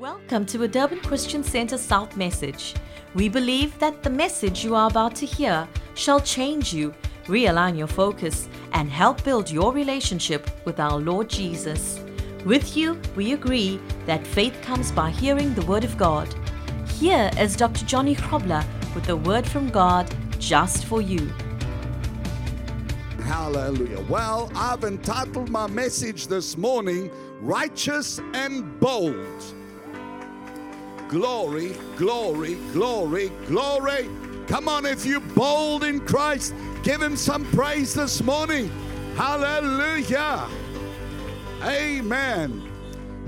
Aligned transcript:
Welcome 0.00 0.44
to 0.46 0.64
a 0.64 0.68
Durban 0.68 0.98
Christian 1.02 1.44
Center 1.44 1.78
South 1.78 2.16
message. 2.16 2.74
We 3.14 3.28
believe 3.28 3.78
that 3.78 4.02
the 4.02 4.10
message 4.10 4.64
you 4.64 4.74
are 4.74 4.90
about 4.90 5.14
to 5.16 5.26
hear 5.26 5.68
shall 5.94 6.18
change 6.18 6.74
you, 6.74 6.92
realign 7.26 7.78
your 7.78 7.86
focus, 7.86 8.48
and 8.72 8.90
help 8.90 9.22
build 9.22 9.48
your 9.48 9.72
relationship 9.72 10.50
with 10.64 10.80
our 10.80 10.98
Lord 10.98 11.30
Jesus. 11.30 12.00
With 12.44 12.76
you, 12.76 13.00
we 13.14 13.34
agree 13.34 13.78
that 14.06 14.26
faith 14.26 14.60
comes 14.62 14.90
by 14.90 15.10
hearing 15.10 15.54
the 15.54 15.64
Word 15.64 15.84
of 15.84 15.96
God. 15.96 16.34
Here 16.98 17.30
is 17.38 17.54
Dr. 17.54 17.86
Johnny 17.86 18.16
Krobler 18.16 18.64
with 18.96 19.04
the 19.04 19.16
Word 19.16 19.46
from 19.46 19.70
God 19.70 20.12
just 20.40 20.86
for 20.86 21.00
you. 21.00 21.32
Hallelujah. 23.22 24.00
Well, 24.08 24.50
I've 24.56 24.82
entitled 24.82 25.50
my 25.50 25.68
message 25.68 26.26
this 26.26 26.58
morning, 26.58 27.12
Righteous 27.40 28.18
and 28.32 28.80
Bold. 28.80 29.54
Glory, 31.14 31.76
glory, 31.96 32.56
glory, 32.72 33.28
glory. 33.46 34.08
Come 34.48 34.66
on, 34.66 34.84
if 34.84 35.06
you're 35.06 35.20
bold 35.20 35.84
in 35.84 36.00
Christ, 36.00 36.52
give 36.82 37.00
him 37.00 37.16
some 37.16 37.44
praise 37.52 37.94
this 37.94 38.20
morning. 38.20 38.68
Hallelujah. 39.14 40.48
Amen. 41.62 42.68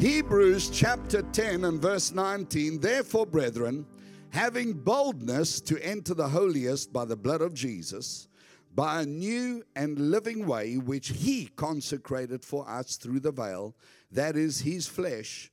Hebrews 0.01 0.69
chapter 0.71 1.23
10 1.23 1.63
and 1.63 1.81
verse 1.81 2.11
19. 2.11 2.81
Therefore, 2.81 3.25
brethren, 3.25 3.87
having 4.31 4.73
boldness 4.73 5.61
to 5.61 5.79
enter 5.81 6.15
the 6.15 6.29
holiest 6.29 6.93
by 6.93 7.05
the 7.05 7.15
blood 7.15 7.41
of 7.41 7.55
Jesus, 7.55 8.27
by 8.75 9.03
a 9.03 9.07
new 9.07 9.63
and 9.77 10.11
living 10.11 10.45
way 10.45 10.75
which 10.75 11.11
he 11.11 11.51
consecrated 11.55 12.45
for 12.45 12.69
us 12.69 12.97
through 12.97 13.21
the 13.21 13.31
veil, 13.31 13.77
that 14.11 14.37
is 14.37 14.63
his 14.63 14.89
flesh, 14.89 15.53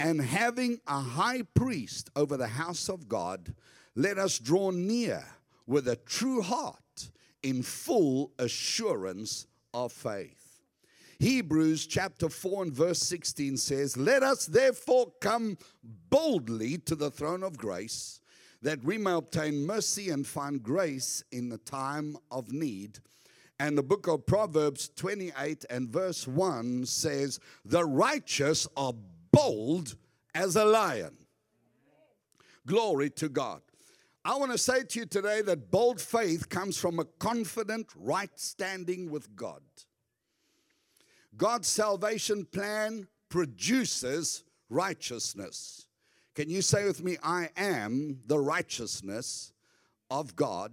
and 0.00 0.20
having 0.20 0.80
a 0.86 0.98
high 0.98 1.42
priest 1.54 2.08
over 2.16 2.38
the 2.38 2.48
house 2.48 2.88
of 2.88 3.06
God, 3.06 3.54
let 3.94 4.16
us 4.16 4.38
draw 4.38 4.70
near 4.70 5.22
with 5.66 5.86
a 5.86 5.96
true 5.96 6.40
heart 6.40 7.10
in 7.42 7.62
full 7.62 8.32
assurance 8.38 9.46
of 9.74 9.92
faith. 9.92 10.62
Hebrews 11.18 11.86
chapter 11.86 12.30
4 12.30 12.62
and 12.62 12.72
verse 12.72 13.00
16 13.00 13.58
says, 13.58 13.98
Let 13.98 14.22
us 14.22 14.46
therefore 14.46 15.12
come 15.20 15.58
boldly 16.08 16.78
to 16.78 16.94
the 16.94 17.10
throne 17.10 17.42
of 17.42 17.58
grace 17.58 18.20
that 18.62 18.82
we 18.82 18.96
may 18.96 19.12
obtain 19.12 19.66
mercy 19.66 20.08
and 20.08 20.26
find 20.26 20.62
grace 20.62 21.22
in 21.30 21.50
the 21.50 21.58
time 21.58 22.16
of 22.30 22.52
need. 22.52 23.00
And 23.58 23.76
the 23.76 23.82
book 23.82 24.06
of 24.06 24.24
Proverbs 24.24 24.88
28 24.96 25.66
and 25.68 25.90
verse 25.90 26.26
1 26.26 26.86
says, 26.86 27.38
The 27.66 27.84
righteous 27.84 28.66
are 28.76 28.94
bold 29.32 29.96
as 30.34 30.56
a 30.56 30.64
lion. 30.64 31.16
Glory 32.66 33.10
to 33.10 33.28
God. 33.28 33.62
I 34.24 34.36
want 34.36 34.52
to 34.52 34.58
say 34.58 34.82
to 34.82 34.98
you 35.00 35.06
today 35.06 35.40
that 35.42 35.70
bold 35.70 36.00
faith 36.00 36.48
comes 36.48 36.76
from 36.76 36.98
a 36.98 37.04
confident 37.04 37.88
right 37.96 38.30
standing 38.38 39.10
with 39.10 39.34
God. 39.34 39.62
God's 41.36 41.68
salvation 41.68 42.44
plan 42.44 43.08
produces 43.30 44.44
righteousness. 44.68 45.86
Can 46.34 46.50
you 46.50 46.60
say 46.60 46.84
with 46.84 47.02
me, 47.02 47.16
I 47.22 47.48
am 47.56 48.20
the 48.26 48.38
righteousness 48.38 49.52
of 50.10 50.36
God 50.36 50.72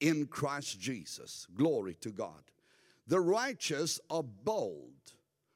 in 0.00 0.26
Christ 0.26 0.78
Jesus? 0.78 1.46
Glory 1.54 1.94
to 2.00 2.10
God. 2.10 2.42
The 3.06 3.20
righteous 3.20 3.98
are 4.10 4.22
bold, 4.22 4.92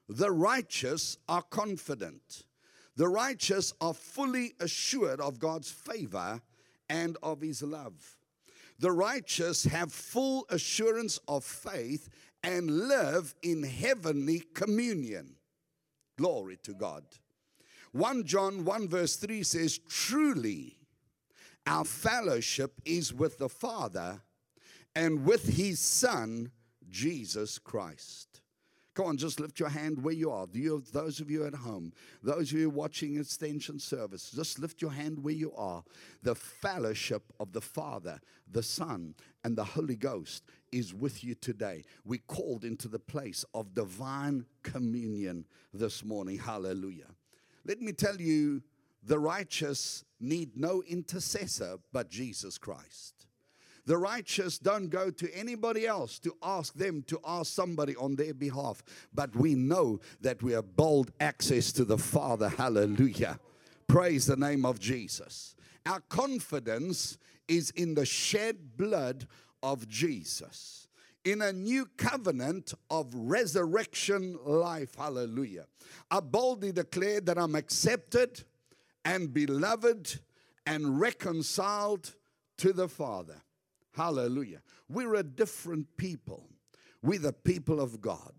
the 0.08 0.30
righteous 0.30 1.16
are 1.28 1.42
confident, 1.42 2.44
the 2.96 3.08
righteous 3.08 3.72
are 3.80 3.94
fully 3.94 4.52
assured 4.60 5.20
of 5.20 5.38
God's 5.38 5.70
favor 5.70 6.40
and 6.88 7.16
of 7.22 7.40
His 7.40 7.62
love. 7.62 8.16
The 8.78 8.92
righteous 8.92 9.64
have 9.64 9.92
full 9.92 10.46
assurance 10.50 11.18
of 11.28 11.44
faith 11.44 12.08
and 12.42 12.88
live 12.88 13.34
in 13.42 13.62
heavenly 13.62 14.42
communion. 14.54 15.36
Glory 16.18 16.58
to 16.64 16.74
God. 16.74 17.04
1 17.92 18.24
John 18.24 18.64
1 18.64 18.88
verse 18.88 19.16
3 19.16 19.42
says, 19.42 19.78
Truly, 19.88 20.78
our 21.66 21.84
fellowship 21.84 22.80
is 22.84 23.14
with 23.14 23.38
the 23.38 23.48
Father 23.48 24.22
and 24.94 25.24
with 25.24 25.56
his 25.56 25.78
Son, 25.78 26.50
Jesus 26.90 27.58
Christ. 27.58 28.40
Come 28.94 29.06
on, 29.06 29.16
just 29.16 29.40
lift 29.40 29.58
your 29.58 29.70
hand 29.70 30.02
where 30.02 30.12
you 30.12 30.30
are. 30.30 30.46
You, 30.52 30.82
those 30.92 31.20
of 31.20 31.30
you 31.30 31.46
at 31.46 31.54
home, 31.54 31.94
those 32.22 32.52
of 32.52 32.58
you 32.58 32.68
watching 32.68 33.16
extension 33.16 33.78
service, 33.78 34.30
just 34.30 34.58
lift 34.58 34.82
your 34.82 34.90
hand 34.90 35.24
where 35.24 35.32
you 35.32 35.52
are. 35.56 35.82
The 36.22 36.34
fellowship 36.34 37.22
of 37.40 37.52
the 37.52 37.62
Father, 37.62 38.20
the 38.50 38.62
Son, 38.62 39.14
and 39.44 39.56
the 39.56 39.64
Holy 39.64 39.96
Ghost 39.96 40.44
is 40.72 40.92
with 40.92 41.24
you 41.24 41.34
today. 41.34 41.84
We 42.04 42.18
called 42.18 42.64
into 42.64 42.86
the 42.86 42.98
place 42.98 43.46
of 43.54 43.74
divine 43.74 44.44
communion 44.62 45.46
this 45.72 46.04
morning. 46.04 46.38
Hallelujah. 46.38 47.08
Let 47.64 47.80
me 47.80 47.92
tell 47.92 48.20
you, 48.20 48.62
the 49.02 49.18
righteous 49.18 50.04
need 50.20 50.56
no 50.56 50.82
intercessor 50.86 51.78
but 51.92 52.10
Jesus 52.10 52.58
Christ. 52.58 53.21
The 53.84 53.98
righteous 53.98 54.58
don't 54.58 54.88
go 54.88 55.10
to 55.10 55.34
anybody 55.34 55.86
else 55.86 56.18
to 56.20 56.36
ask 56.42 56.74
them 56.74 57.02
to 57.08 57.18
ask 57.26 57.52
somebody 57.52 57.96
on 57.96 58.14
their 58.14 58.34
behalf, 58.34 58.82
but 59.12 59.34
we 59.34 59.54
know 59.54 60.00
that 60.20 60.42
we 60.42 60.52
have 60.52 60.76
bold 60.76 61.10
access 61.18 61.72
to 61.72 61.84
the 61.84 61.98
Father. 61.98 62.48
Hallelujah. 62.48 63.40
Praise 63.88 64.26
the 64.26 64.36
name 64.36 64.64
of 64.64 64.78
Jesus. 64.78 65.56
Our 65.84 66.00
confidence 66.08 67.18
is 67.48 67.70
in 67.70 67.94
the 67.94 68.06
shed 68.06 68.76
blood 68.76 69.26
of 69.62 69.88
Jesus 69.88 70.86
in 71.24 71.42
a 71.42 71.52
new 71.52 71.86
covenant 71.96 72.74
of 72.90 73.12
resurrection 73.14 74.38
life. 74.44 74.94
Hallelujah. 74.96 75.66
I 76.10 76.20
boldly 76.20 76.72
declare 76.72 77.20
that 77.22 77.38
I'm 77.38 77.54
accepted 77.54 78.42
and 79.04 79.32
beloved 79.32 80.18
and 80.66 81.00
reconciled 81.00 82.14
to 82.58 82.72
the 82.72 82.88
Father. 82.88 83.42
Hallelujah. 83.92 84.62
We're 84.88 85.14
a 85.14 85.22
different 85.22 85.96
people. 85.96 86.48
We're 87.02 87.18
the 87.18 87.32
people 87.32 87.80
of 87.80 88.00
God. 88.00 88.34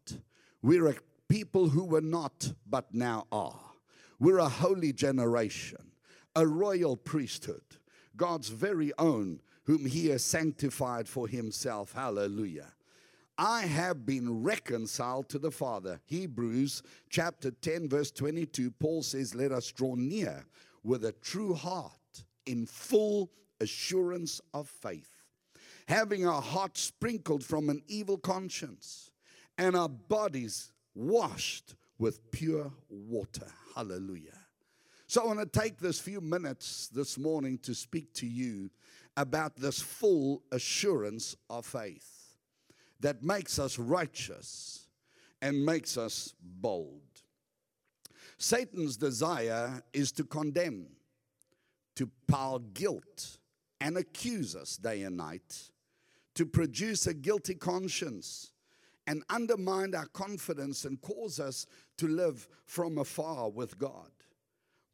We're 0.62 0.88
a 0.88 0.96
people 1.28 1.70
who 1.70 1.84
were 1.84 2.02
not 2.02 2.54
but 2.70 2.94
now 2.94 3.28
are. 3.32 3.60
We're 4.20 4.40
a 4.40 4.50
holy 4.50 4.94
generation, 4.94 5.92
a 6.36 6.48
royal 6.48 6.96
priesthood, 6.96 7.64
God's 8.16 8.50
very 8.50 8.92
own 8.98 9.42
whom 9.66 9.86
he 9.86 10.08
has 10.10 10.24
sanctified 10.24 11.08
for 11.08 11.28
himself. 11.28 11.94
Hallelujah. 11.94 12.74
I 13.38 13.62
have 13.62 14.06
been 14.06 14.44
reconciled 14.44 15.30
to 15.30 15.40
the 15.40 15.52
Father. 15.52 16.00
Hebrews 16.06 16.84
chapter 17.10 17.50
10, 17.50 17.90
verse 17.90 18.12
22, 18.12 18.72
Paul 18.72 19.02
says, 19.02 19.34
Let 19.34 19.52
us 19.52 19.72
draw 19.72 19.96
near 19.96 20.46
with 20.84 21.06
a 21.06 21.14
true 21.14 21.54
heart 21.54 21.94
in 22.46 22.66
full 22.66 23.32
assurance 23.60 24.40
of 24.54 24.68
faith, 24.68 25.13
having 25.88 26.28
our 26.28 26.42
hearts 26.42 26.82
sprinkled 26.82 27.44
from 27.44 27.70
an 27.70 27.82
evil 27.88 28.18
conscience 28.18 29.12
and 29.58 29.76
our 29.76 29.90
bodies 29.90 30.72
washed 30.96 31.76
with 31.98 32.32
pure 32.32 32.72
water. 32.90 33.48
Hallelujah. 33.76 34.38
So 35.08 35.22
I 35.24 35.26
want 35.28 35.40
to 35.40 35.60
take 35.60 35.78
this 35.78 36.00
few 36.00 36.22
minutes 36.22 36.88
this 36.88 37.18
morning 37.18 37.60
to 37.60 37.76
speak 37.76 38.14
to 38.16 38.26
you 38.26 38.70
about 39.16 39.56
this 39.56 39.80
full 39.80 40.42
assurance 40.52 41.36
of 41.50 41.66
faith 41.66 42.36
that 43.00 43.22
makes 43.22 43.60
us 43.60 43.78
righteous 43.78 44.88
and 45.42 45.66
makes 45.66 45.98
us 45.98 46.34
bold. 46.42 47.02
Satan's 48.38 48.98
desire 48.98 49.84
is 49.94 50.12
to 50.14 50.24
condemn, 50.24 50.88
to 51.96 52.10
pile 52.28 52.60
guilt 52.60 53.38
and 53.80 53.98
accuse 53.98 54.56
us 54.56 54.78
day 54.78 55.04
and 55.04 55.18
night, 55.18 55.70
to 56.36 56.46
produce 56.46 57.08
a 57.08 57.14
guilty 57.14 57.56
conscience 57.56 58.52
and 59.08 59.24
undermine 59.30 59.94
our 59.94 60.08
confidence 60.08 60.86
and 60.86 61.02
cause 61.02 61.40
us 61.40 61.66
to 61.98 62.08
live 62.08 62.48
from 62.66 62.98
afar 62.98 63.50
with 63.50 63.78
God. 63.78 64.10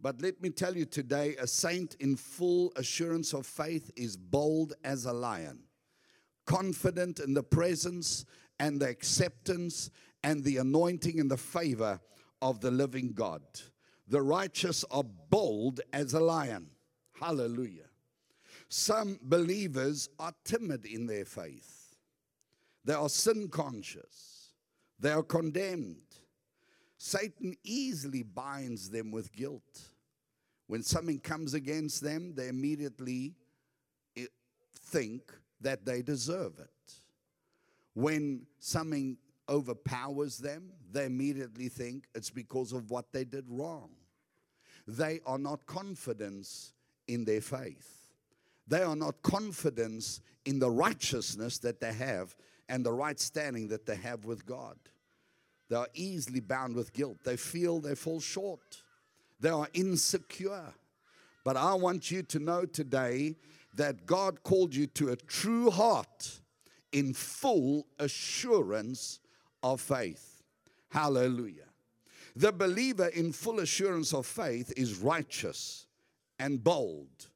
But 0.02 0.22
let 0.22 0.42
me 0.42 0.50
tell 0.50 0.76
you 0.76 0.86
today 0.86 1.36
a 1.40 1.46
saint 1.46 1.96
in 2.00 2.16
full 2.16 2.72
assurance 2.76 3.34
of 3.34 3.46
faith 3.46 3.92
is 3.96 4.16
bold 4.16 4.74
as 4.84 5.06
a 5.06 5.14
lion, 5.14 5.60
confident 6.46 7.20
in 7.20 7.34
the 7.34 7.44
presence 7.44 8.26
and 8.60 8.80
the 8.80 8.88
acceptance 8.88 9.92
and 10.24 10.44
the 10.44 10.58
anointing 10.58 11.20
and 11.20 11.30
the 11.30 11.38
favor 11.38 12.00
of 12.42 12.62
the 12.62 12.72
living 12.72 13.12
God. 13.14 13.42
The 14.08 14.22
righteous 14.22 14.86
are 14.90 15.04
bold 15.04 15.82
as 15.94 16.14
a 16.14 16.20
lion. 16.20 16.68
Hallelujah. 17.20 17.89
Some 18.69 19.19
believers 19.21 20.10
are 20.19 20.33
timid 20.45 20.86
in 20.86 21.07
their 21.07 21.25
faith, 21.25 21.95
they 22.86 22.94
are 22.94 23.10
sin 23.10 23.50
conscious, 23.50 24.54
they 25.00 25.12
are 25.12 25.24
condemned. 25.24 25.98
Satan 27.01 27.56
easily 27.63 28.24
binds 28.24 28.89
them 28.89 29.10
with 29.10 29.31
guilt 29.31 29.89
When 30.69 30.83
something 30.83 31.19
comes 31.19 31.56
against 31.56 32.01
them, 32.04 32.36
they 32.36 32.48
immediately 32.48 33.33
eh, 34.16 34.25
think 34.75 35.33
that 35.62 35.83
they 35.83 36.04
deserve 36.04 36.60
it. 36.60 36.94
When 37.95 38.45
something 38.60 39.18
overpowers 39.50 40.38
them, 40.38 40.71
they 40.92 41.06
immediately 41.06 41.69
think 41.69 42.06
it's 42.13 42.30
because 42.30 42.71
of 42.71 42.92
what 42.92 43.12
they 43.12 43.24
did 43.24 43.45
wrong. 43.50 43.89
They 44.88 45.21
are 45.25 45.39
not 45.39 45.66
confident 45.66 46.48
in 47.07 47.25
their 47.25 47.42
faith. 47.42 47.99
They 48.69 48.83
are 48.83 48.95
not 48.95 49.21
confident 49.24 50.21
in 50.45 50.60
the 50.60 50.69
righteousness 50.69 51.57
that 51.60 51.81
they 51.81 51.92
have 51.92 52.36
and 52.69 52.86
the 52.86 52.94
right 52.94 53.19
standing 53.19 53.68
that 53.69 53.88
they 53.88 53.95
have 53.95 54.25
with 54.25 54.45
God. 54.45 54.77
They 55.69 55.75
are 55.75 55.88
easily 55.95 56.39
bound 56.39 56.75
with 56.75 56.94
guilt. 56.94 57.18
They 57.24 57.36
feel 57.36 57.80
they 57.80 57.95
fall 57.95 58.19
short. 58.19 58.83
They 59.39 59.50
are 59.50 59.68
insecure. 59.74 60.74
But 61.44 61.57
I 61.57 61.74
want 61.74 62.12
you 62.12 62.21
to 62.24 62.39
know 62.39 62.66
today 62.66 63.36
that 63.75 64.06
God 64.06 64.44
called 64.44 64.75
you 64.75 64.86
to 64.88 65.10
a 65.10 65.16
true 65.16 65.71
heart 65.71 66.39
in 66.92 67.13
full 67.13 67.88
assurance 67.98 69.19
of 69.63 69.81
faith. 69.81 70.44
Hallelujah. 70.89 71.66
The 72.36 72.51
believer 72.51 73.07
in 73.07 73.31
full 73.31 73.60
assurance 73.60 74.13
of 74.13 74.25
faith 74.25 74.71
is 74.77 74.98
righteous 74.98 75.88
and 76.38 76.63
bold. 76.63 77.29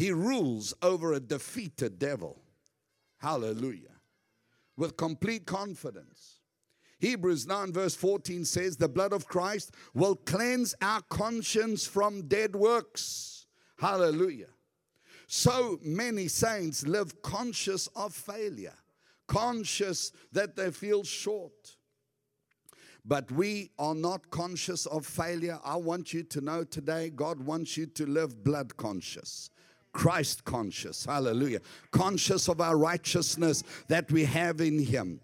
He 0.00 0.12
rules 0.12 0.72
over 0.80 1.12
a 1.12 1.20
defeated 1.20 1.98
devil. 1.98 2.40
Hallelujah. 3.18 4.00
With 4.78 4.96
complete 4.96 5.44
confidence. 5.44 6.40
Hebrews 7.00 7.46
9, 7.46 7.70
verse 7.74 7.94
14 7.96 8.46
says, 8.46 8.78
The 8.78 8.88
blood 8.88 9.12
of 9.12 9.28
Christ 9.28 9.74
will 9.92 10.16
cleanse 10.16 10.74
our 10.80 11.02
conscience 11.10 11.86
from 11.86 12.28
dead 12.28 12.56
works. 12.56 13.44
Hallelujah. 13.78 14.48
So 15.26 15.78
many 15.82 16.28
saints 16.28 16.86
live 16.86 17.20
conscious 17.20 17.86
of 17.88 18.14
failure, 18.14 18.78
conscious 19.28 20.12
that 20.32 20.56
they 20.56 20.70
feel 20.70 21.04
short. 21.04 21.76
But 23.04 23.30
we 23.30 23.72
are 23.78 23.94
not 23.94 24.30
conscious 24.30 24.86
of 24.86 25.04
failure. 25.04 25.58
I 25.62 25.76
want 25.76 26.14
you 26.14 26.22
to 26.22 26.40
know 26.40 26.64
today, 26.64 27.10
God 27.10 27.38
wants 27.38 27.76
you 27.76 27.84
to 27.84 28.06
live 28.06 28.42
blood 28.42 28.78
conscious. 28.78 29.50
Christ 29.92 30.44
conscious, 30.44 31.04
hallelujah. 31.04 31.60
Conscious 31.90 32.48
of 32.48 32.60
our 32.60 32.76
righteousness 32.76 33.62
that 33.88 34.10
we 34.12 34.24
have 34.24 34.60
in 34.60 34.78
Him 34.78 35.20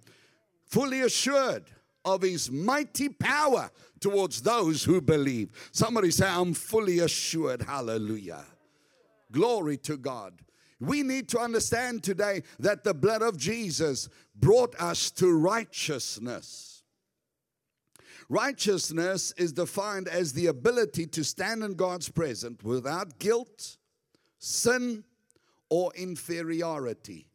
fully 0.66 1.00
assured 1.02 1.64
of 2.04 2.22
his 2.22 2.50
mighty 2.50 3.08
power 3.08 3.70
towards 4.00 4.42
those 4.42 4.84
who 4.84 5.00
believe. 5.00 5.48
Somebody 5.72 6.10
say, 6.10 6.26
I'm 6.26 6.54
fully 6.54 7.00
assured. 7.00 7.62
Hallelujah. 7.62 8.44
Glory 9.32 9.76
to 9.78 9.96
God. 9.96 10.34
We 10.78 11.02
need 11.02 11.28
to 11.30 11.38
understand 11.38 12.04
today 12.04 12.42
that 12.60 12.84
the 12.84 12.94
blood 12.94 13.22
of 13.22 13.38
Jesus 13.38 14.08
brought 14.34 14.78
us 14.80 15.10
to 15.12 15.32
righteousness. 15.32 16.82
Righteousness 18.28 19.32
is 19.36 19.52
defined 19.52 20.08
as 20.08 20.32
the 20.32 20.46
ability 20.46 21.06
to 21.06 21.24
stand 21.24 21.62
in 21.62 21.74
God's 21.74 22.08
presence 22.08 22.62
without 22.62 23.18
guilt, 23.18 23.78
sin, 24.38 25.04
or 25.68 25.92
inferiority. 25.94 27.26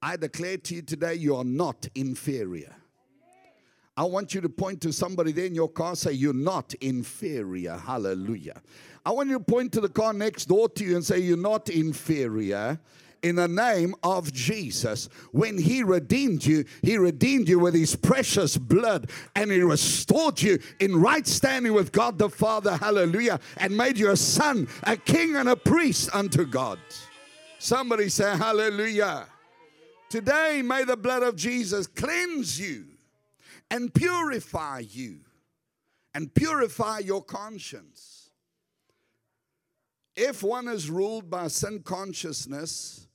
I 0.00 0.16
declare 0.16 0.58
to 0.58 0.74
you 0.74 0.82
today, 0.82 1.14
you 1.14 1.36
are 1.36 1.44
not 1.44 1.86
inferior. 1.94 2.74
I 3.96 4.04
want 4.04 4.34
you 4.34 4.40
to 4.40 4.48
point 4.48 4.80
to 4.82 4.92
somebody 4.92 5.32
there 5.32 5.44
in 5.44 5.54
your 5.54 5.68
car, 5.68 5.94
say, 5.94 6.12
You're 6.12 6.32
not 6.32 6.72
inferior. 6.74 7.76
Hallelujah. 7.76 8.60
I 9.04 9.10
want 9.10 9.28
you 9.28 9.38
to 9.38 9.44
point 9.44 9.72
to 9.72 9.80
the 9.80 9.88
car 9.88 10.12
next 10.12 10.46
door 10.46 10.68
to 10.70 10.84
you 10.84 10.96
and 10.96 11.04
say, 11.04 11.18
You're 11.18 11.36
not 11.36 11.68
inferior. 11.68 12.80
In 13.22 13.36
the 13.36 13.48
name 13.48 13.94
of 14.02 14.32
Jesus. 14.32 15.08
When 15.30 15.56
He 15.56 15.82
redeemed 15.82 16.44
you, 16.44 16.64
He 16.82 16.98
redeemed 16.98 17.48
you 17.48 17.58
with 17.58 17.74
His 17.74 17.94
precious 17.94 18.56
blood 18.56 19.10
and 19.36 19.50
He 19.50 19.60
restored 19.60 20.42
you 20.42 20.58
in 20.80 21.00
right 21.00 21.26
standing 21.26 21.72
with 21.72 21.92
God 21.92 22.18
the 22.18 22.28
Father. 22.28 22.76
Hallelujah. 22.76 23.38
And 23.58 23.76
made 23.76 23.98
you 23.98 24.10
a 24.10 24.16
son, 24.16 24.68
a 24.82 24.96
king, 24.96 25.36
and 25.36 25.48
a 25.48 25.56
priest 25.56 26.10
unto 26.12 26.44
God. 26.44 26.78
Somebody 27.58 28.08
say, 28.08 28.36
Hallelujah. 28.36 29.26
Today, 30.10 30.60
may 30.62 30.84
the 30.84 30.96
blood 30.96 31.22
of 31.22 31.36
Jesus 31.36 31.86
cleanse 31.86 32.60
you 32.60 32.84
and 33.70 33.94
purify 33.94 34.80
you 34.80 35.20
and 36.14 36.34
purify 36.34 36.98
your 36.98 37.22
conscience. 37.22 38.30
If 40.14 40.42
one 40.42 40.68
is 40.68 40.90
ruled 40.90 41.30
by 41.30 41.48
sin 41.48 41.80
consciousness, 41.82 43.06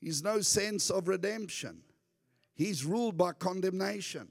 he's 0.00 0.22
no 0.22 0.40
sense 0.40 0.90
of 0.90 1.08
redemption. 1.08 1.82
He's 2.54 2.84
ruled 2.84 3.16
by 3.16 3.32
condemnation. 3.32 4.28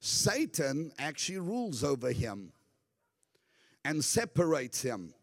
Satan 0.00 0.92
actually 0.98 1.38
rules 1.38 1.82
over 1.84 2.12
him 2.12 2.52
and 3.84 4.04
separates 4.04 4.82
him. 4.82 5.14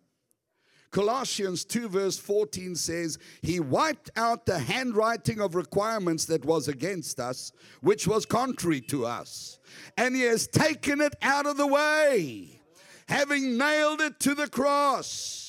Colossians 0.94 1.66
2, 1.66 1.90
verse 1.90 2.20
14 2.20 2.76
says, 2.76 3.18
He 3.42 3.60
wiped 3.60 4.12
out 4.16 4.46
the 4.46 4.60
handwriting 4.60 5.42
of 5.42 5.56
requirements 5.56 6.26
that 6.26 6.46
was 6.46 6.68
against 6.68 7.20
us, 7.20 7.52
which 7.82 8.08
was 8.08 8.28
contrary 8.28 8.80
to 8.82 9.06
us, 9.08 9.58
and 9.98 10.16
He 10.16 10.22
has 10.22 10.48
taken 10.48 11.02
it 11.02 11.16
out 11.24 11.48
of 11.48 11.58
the 11.58 11.66
way, 11.66 12.62
having 13.08 13.58
nailed 13.58 14.02
it 14.02 14.20
to 14.20 14.36
the 14.36 14.48
cross. 14.48 15.43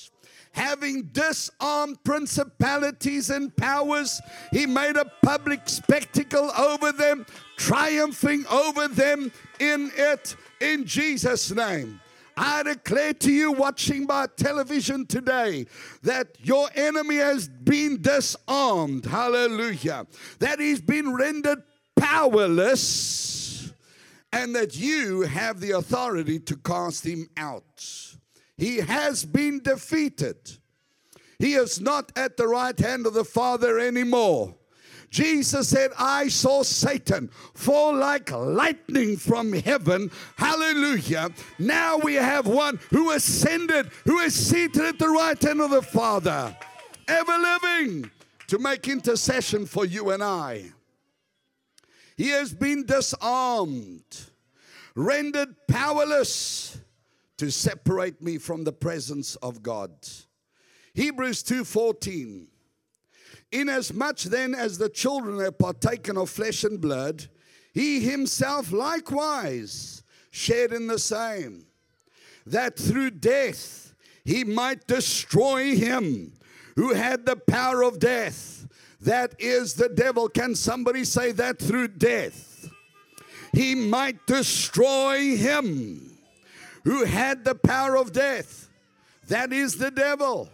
Having 0.54 1.10
disarmed 1.12 2.02
principalities 2.04 3.28
and 3.30 3.54
powers, 3.56 4.20
he 4.52 4.66
made 4.66 4.96
a 4.96 5.04
public 5.22 5.68
spectacle 5.68 6.50
over 6.56 6.92
them, 6.92 7.26
triumphing 7.56 8.46
over 8.46 8.88
them 8.88 9.30
in 9.58 9.90
it 9.96 10.36
in 10.60 10.84
Jesus' 10.84 11.50
name. 11.50 12.00
I 12.36 12.62
declare 12.64 13.14
to 13.14 13.32
you 13.32 13.52
watching 13.52 14.06
by 14.06 14.26
television 14.36 15.06
today 15.06 15.66
that 16.02 16.36
your 16.40 16.68
enemy 16.74 17.16
has 17.16 17.48
been 17.48 18.02
disarmed. 18.02 19.06
Hallelujah. 19.06 20.06
That 20.40 20.58
he's 20.58 20.80
been 20.80 21.14
rendered 21.14 21.62
powerless 21.96 23.72
and 24.32 24.54
that 24.56 24.76
you 24.76 25.22
have 25.22 25.60
the 25.60 25.72
authority 25.72 26.40
to 26.40 26.56
cast 26.56 27.06
him 27.06 27.28
out. 27.36 28.13
He 28.56 28.78
has 28.78 29.24
been 29.24 29.60
defeated. 29.60 30.37
He 31.38 31.54
is 31.54 31.80
not 31.80 32.12
at 32.16 32.37
the 32.37 32.46
right 32.46 32.78
hand 32.78 33.06
of 33.06 33.14
the 33.14 33.25
Father 33.25 33.78
anymore. 33.78 34.54
Jesus 35.11 35.68
said, 35.68 35.92
I 35.96 36.26
saw 36.26 36.64
Satan 36.64 37.28
fall 37.54 37.94
like 37.94 38.32
lightning 38.32 39.16
from 39.16 39.52
heaven. 39.52 40.11
Hallelujah. 40.37 41.30
Now 41.58 41.99
we 41.99 42.14
have 42.14 42.49
one 42.49 42.80
who 42.90 43.12
ascended, 43.12 43.90
who 44.04 44.18
is 44.18 44.34
seated 44.34 44.82
at 44.82 44.99
the 44.99 45.08
right 45.08 45.40
hand 45.40 45.61
of 45.61 45.70
the 45.70 45.82
Father, 45.82 46.56
ever 47.06 47.38
living 47.38 48.11
to 48.49 48.58
make 48.58 48.88
intercession 48.88 49.66
for 49.66 49.84
you 49.84 50.11
and 50.11 50.23
I. 50.23 50.73
He 52.16 52.30
has 52.30 52.52
been 52.52 52.84
disarmed, 52.84 54.30
rendered 54.96 55.54
powerless 55.68 56.80
to 57.38 57.50
separate 57.50 58.23
me 58.23 58.38
from 58.38 58.64
the 58.64 58.73
presence 58.73 59.37
of 59.37 59.62
God. 59.62 59.91
Hebrews 60.95 61.43
2:14 61.43 62.49
Inasmuch 63.50 64.21
then 64.21 64.55
as 64.55 64.79
the 64.79 64.88
children 64.88 65.38
have 65.41 65.59
partaken 65.59 66.17
of 66.17 66.31
flesh 66.31 66.64
and 66.64 66.81
blood, 66.81 67.29
he 67.73 68.00
himself 68.00 68.73
likewise 68.73 70.03
shared 70.31 70.73
in 70.73 70.87
the 70.87 70.99
same, 70.99 71.67
that 72.47 72.76
through 72.76 73.11
death 73.11 73.95
he 74.25 74.43
might 74.43 74.87
destroy 74.87 75.76
him 75.76 76.33
who 76.76 76.95
had 76.95 77.26
the 77.26 77.37
power 77.37 77.83
of 77.83 77.99
death. 77.99 78.67
That 79.00 79.35
is 79.38 79.75
the 79.75 79.88
devil. 79.88 80.29
Can 80.29 80.55
somebody 80.55 81.05
say 81.05 81.31
that 81.33 81.59
through 81.59 81.88
death? 81.88 82.69
He 83.53 83.75
might 83.75 84.26
destroy 84.26 85.37
him 85.37 86.13
who 86.85 87.05
had 87.05 87.45
the 87.45 87.55
power 87.55 87.97
of 87.97 88.12
death. 88.12 88.69
That 89.29 89.53
is 89.53 89.76
the 89.76 89.91
devil 89.91 90.50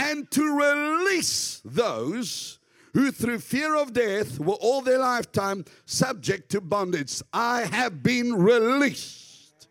and 0.00 0.30
to 0.30 0.56
release 0.56 1.60
those 1.64 2.58
who 2.94 3.12
through 3.12 3.38
fear 3.38 3.76
of 3.76 3.92
death 3.92 4.40
were 4.40 4.54
all 4.54 4.80
their 4.80 4.98
lifetime 4.98 5.64
subject 5.84 6.50
to 6.50 6.60
bondage. 6.60 7.22
I 7.32 7.62
have 7.70 8.02
been 8.02 8.34
released. 8.34 9.68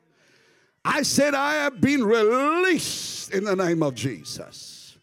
I 0.86 1.02
said, 1.02 1.34
I 1.34 1.56
have 1.56 1.82
been 1.82 2.04
released 2.04 3.34
in 3.34 3.44
the 3.44 3.56
name 3.56 3.84
of 3.84 3.96
Jesus. 3.96 4.98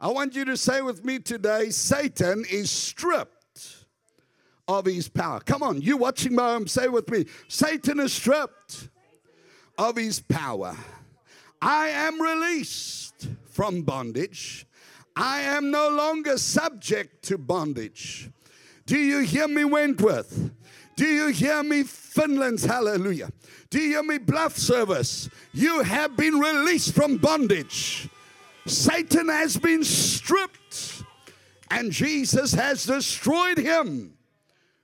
I 0.00 0.08
want 0.08 0.34
you 0.34 0.44
to 0.46 0.56
say 0.56 0.80
with 0.80 1.04
me 1.04 1.18
today 1.18 1.70
Satan 1.70 2.44
is 2.50 2.70
stripped 2.70 3.84
of 4.66 4.86
his 4.86 5.08
power. 5.08 5.40
Come 5.40 5.62
on, 5.62 5.80
you 5.80 5.96
watching 5.96 6.34
my 6.34 6.52
home, 6.52 6.66
say 6.66 6.88
with 6.88 7.10
me 7.10 7.26
Satan 7.48 8.00
is 8.00 8.12
stripped 8.12 8.88
of 9.78 9.96
his 9.96 10.20
power. 10.20 10.76
I 11.60 11.88
am 11.88 12.20
released 12.20 13.28
from 13.44 13.82
bondage. 13.82 14.66
I 15.14 15.40
am 15.40 15.70
no 15.70 15.88
longer 15.88 16.36
subject 16.38 17.24
to 17.24 17.38
bondage. 17.38 18.30
Do 18.84 18.98
you 18.98 19.20
hear 19.20 19.48
me, 19.48 19.64
Wentworth? 19.64 20.50
Do 20.94 21.06
you 21.06 21.28
hear 21.28 21.62
me, 21.62 21.82
Finland's 21.82 22.64
hallelujah? 22.64 23.30
Do 23.70 23.80
you 23.80 23.88
hear 23.90 24.02
me, 24.02 24.18
Bluff 24.18 24.56
Service? 24.56 25.28
You 25.52 25.82
have 25.82 26.16
been 26.16 26.38
released 26.38 26.94
from 26.94 27.16
bondage. 27.16 28.08
Satan 28.66 29.28
has 29.28 29.56
been 29.56 29.84
stripped, 29.84 31.02
and 31.70 31.92
Jesus 31.92 32.52
has 32.52 32.84
destroyed 32.84 33.58
him 33.58 34.14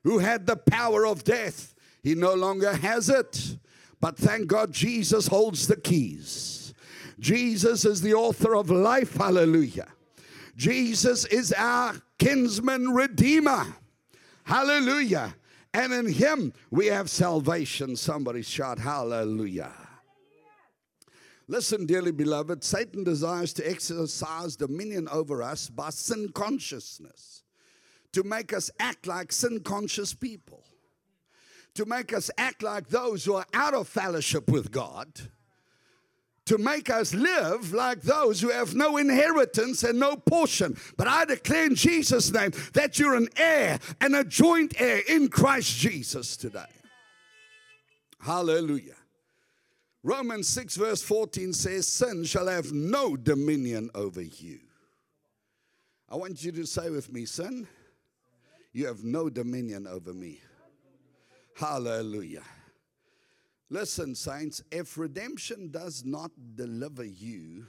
who 0.04 0.18
had 0.18 0.46
the 0.46 0.56
power 0.56 1.06
of 1.06 1.24
death. 1.24 1.74
He 2.02 2.14
no 2.14 2.34
longer 2.34 2.74
has 2.74 3.08
it. 3.08 3.56
But 4.02 4.18
thank 4.18 4.48
God 4.48 4.72
Jesus 4.72 5.28
holds 5.28 5.68
the 5.68 5.76
keys. 5.76 6.74
Jesus 7.20 7.84
is 7.84 8.02
the 8.02 8.14
author 8.14 8.56
of 8.56 8.68
life. 8.68 9.14
Hallelujah. 9.14 9.86
Jesus 10.56 11.24
is 11.26 11.52
our 11.52 11.94
kinsman 12.18 12.90
redeemer. 12.90 13.64
Hallelujah. 14.42 15.36
And 15.72 15.92
in 15.92 16.12
him 16.12 16.52
we 16.72 16.86
have 16.86 17.08
salvation. 17.08 17.94
Somebody 17.94 18.42
shout 18.42 18.80
hallelujah. 18.80 19.72
Listen, 21.46 21.86
dearly 21.86 22.12
beloved, 22.12 22.64
Satan 22.64 23.04
desires 23.04 23.52
to 23.52 23.70
exercise 23.70 24.56
dominion 24.56 25.08
over 25.12 25.44
us 25.44 25.68
by 25.68 25.90
sin 25.90 26.30
consciousness, 26.32 27.44
to 28.12 28.24
make 28.24 28.52
us 28.52 28.68
act 28.80 29.06
like 29.06 29.30
sin 29.30 29.60
conscious 29.60 30.12
people, 30.12 30.64
to 31.74 31.84
make 31.86 32.12
us 32.12 32.30
act 32.36 32.62
like 32.62 32.88
those 32.88 33.24
who 33.24 33.34
are 33.34 33.46
out 33.54 33.74
of 33.74 33.88
fellowship 33.88 34.48
with 34.48 34.70
God 34.70 35.08
to 36.46 36.58
make 36.58 36.90
us 36.90 37.14
live 37.14 37.72
like 37.72 38.02
those 38.02 38.40
who 38.40 38.50
have 38.50 38.74
no 38.74 38.96
inheritance 38.96 39.84
and 39.84 39.98
no 39.98 40.16
portion. 40.16 40.76
But 40.96 41.08
I 41.08 41.24
declare 41.24 41.66
in 41.66 41.74
Jesus' 41.74 42.32
name 42.32 42.52
that 42.72 42.98
you're 42.98 43.14
an 43.14 43.28
heir 43.36 43.78
and 44.00 44.16
a 44.16 44.24
joint 44.24 44.74
heir 44.80 45.02
in 45.08 45.28
Christ 45.28 45.76
Jesus 45.78 46.36
today. 46.36 46.64
Hallelujah. 48.20 48.96
Romans 50.02 50.48
6, 50.48 50.76
verse 50.76 51.02
14 51.02 51.52
says, 51.52 51.86
Sin 51.86 52.24
shall 52.24 52.48
have 52.48 52.72
no 52.72 53.16
dominion 53.16 53.90
over 53.94 54.22
you. 54.22 54.58
I 56.08 56.16
want 56.16 56.42
you 56.42 56.50
to 56.52 56.66
say 56.66 56.90
with 56.90 57.12
me, 57.12 57.24
Sin, 57.24 57.68
you 58.72 58.86
have 58.86 59.04
no 59.04 59.30
dominion 59.30 59.86
over 59.86 60.12
me. 60.12 60.40
Hallelujah. 61.54 62.42
Listen, 63.68 64.14
saints, 64.14 64.62
if 64.70 64.98
redemption 64.98 65.70
does 65.70 66.04
not 66.04 66.30
deliver 66.54 67.04
you 67.04 67.66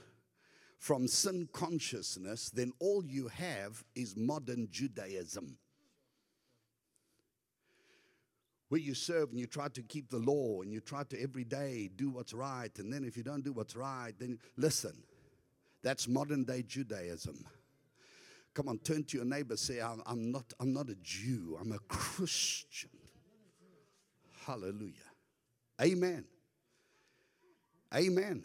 from 0.78 1.08
sin 1.08 1.48
consciousness, 1.52 2.50
then 2.50 2.72
all 2.78 3.02
you 3.06 3.28
have 3.28 3.82
is 3.94 4.16
modern 4.16 4.68
Judaism. 4.70 5.56
Where 8.68 8.80
you 8.80 8.94
serve 8.94 9.30
and 9.30 9.38
you 9.38 9.46
try 9.46 9.68
to 9.68 9.82
keep 9.82 10.10
the 10.10 10.18
law 10.18 10.60
and 10.60 10.72
you 10.72 10.80
try 10.80 11.04
to 11.04 11.22
every 11.22 11.44
day 11.44 11.88
do 11.96 12.10
what's 12.10 12.34
right, 12.34 12.76
and 12.78 12.92
then 12.92 13.04
if 13.04 13.16
you 13.16 13.22
don't 13.22 13.44
do 13.44 13.52
what's 13.52 13.76
right, 13.76 14.12
then 14.18 14.38
listen, 14.56 15.02
that's 15.82 16.06
modern 16.06 16.44
day 16.44 16.62
Judaism. 16.62 17.44
Come 18.54 18.68
on, 18.68 18.78
turn 18.78 19.04
to 19.04 19.16
your 19.16 19.26
neighbor, 19.26 19.56
say, 19.56 19.80
I'm, 19.80 20.30
not, 20.30 20.52
I'm 20.60 20.72
not 20.72 20.88
a 20.88 20.96
Jew, 20.96 21.56
I'm 21.60 21.72
a 21.72 21.78
Christian. 21.88 22.90
Hallelujah. 24.46 24.92
Amen. 25.80 26.24
Amen. 27.94 28.44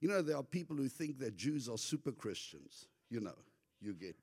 You 0.00 0.08
know, 0.08 0.22
there 0.22 0.36
are 0.36 0.42
people 0.42 0.76
who 0.76 0.88
think 0.88 1.18
that 1.20 1.36
Jews 1.36 1.68
are 1.68 1.78
super 1.78 2.12
Christians. 2.12 2.86
You 3.08 3.20
know, 3.20 3.36
you 3.80 3.94
get 3.94 4.16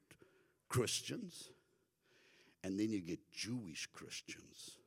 Christians, 0.69 1.49
and 2.63 2.79
then 2.79 2.91
you 2.91 3.01
get 3.01 3.19
Jewish 3.31 3.87
Christians. 3.91 4.77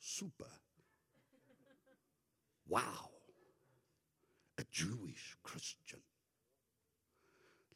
Super. 0.00 0.50
Wow. 2.68 3.10
A 4.58 4.64
Jewish 4.70 5.36
Christian. 5.42 6.00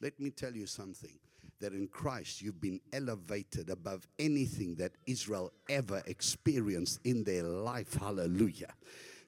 Let 0.01 0.19
me 0.19 0.29
tell 0.31 0.53
you 0.53 0.65
something 0.65 1.19
that 1.59 1.73
in 1.73 1.87
Christ 1.87 2.41
you've 2.41 2.61
been 2.61 2.79
elevated 2.93 3.69
above 3.69 4.07
anything 4.19 4.75
that 4.75 4.93
Israel 5.05 5.51
ever 5.69 6.01
experienced 6.05 6.99
in 7.03 7.23
their 7.23 7.43
life. 7.43 7.93
Hallelujah. 7.93 8.73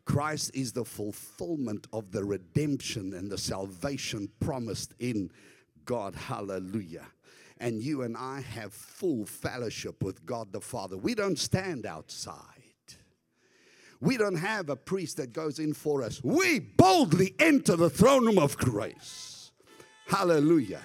Christ 0.05 0.51
is 0.53 0.71
the 0.71 0.86
fulfillment 0.86 1.88
of 1.93 2.12
the 2.12 2.24
redemption 2.24 3.13
and 3.13 3.31
the 3.31 3.38
salvation 3.38 4.29
promised 4.39 4.93
in 5.00 5.29
God. 5.86 6.15
Hallelujah. 6.15 7.05
And 7.59 7.81
you 7.81 8.03
and 8.03 8.15
I 8.15 8.41
have 8.41 8.74
full 8.74 9.25
fellowship 9.25 10.01
with 10.01 10.25
God 10.25 10.51
the 10.51 10.62
Father. 10.62 10.98
We 10.98 11.13
don't 11.13 11.38
stand 11.38 11.86
outside. 11.86 12.36
We 14.01 14.15
don't 14.15 14.38
have 14.38 14.69
a 14.69 14.77
priest 14.77 15.17
that 15.17 15.33
goes 15.33 15.59
in 15.59 15.74
for 15.74 16.01
us. 16.01 16.24
We 16.24 16.59
boldly 16.59 17.36
enter 17.38 17.75
the 17.75 17.89
throne 17.89 18.25
room 18.25 18.39
of 18.39 18.57
grace. 18.57 19.51
Hallelujah 20.07 20.81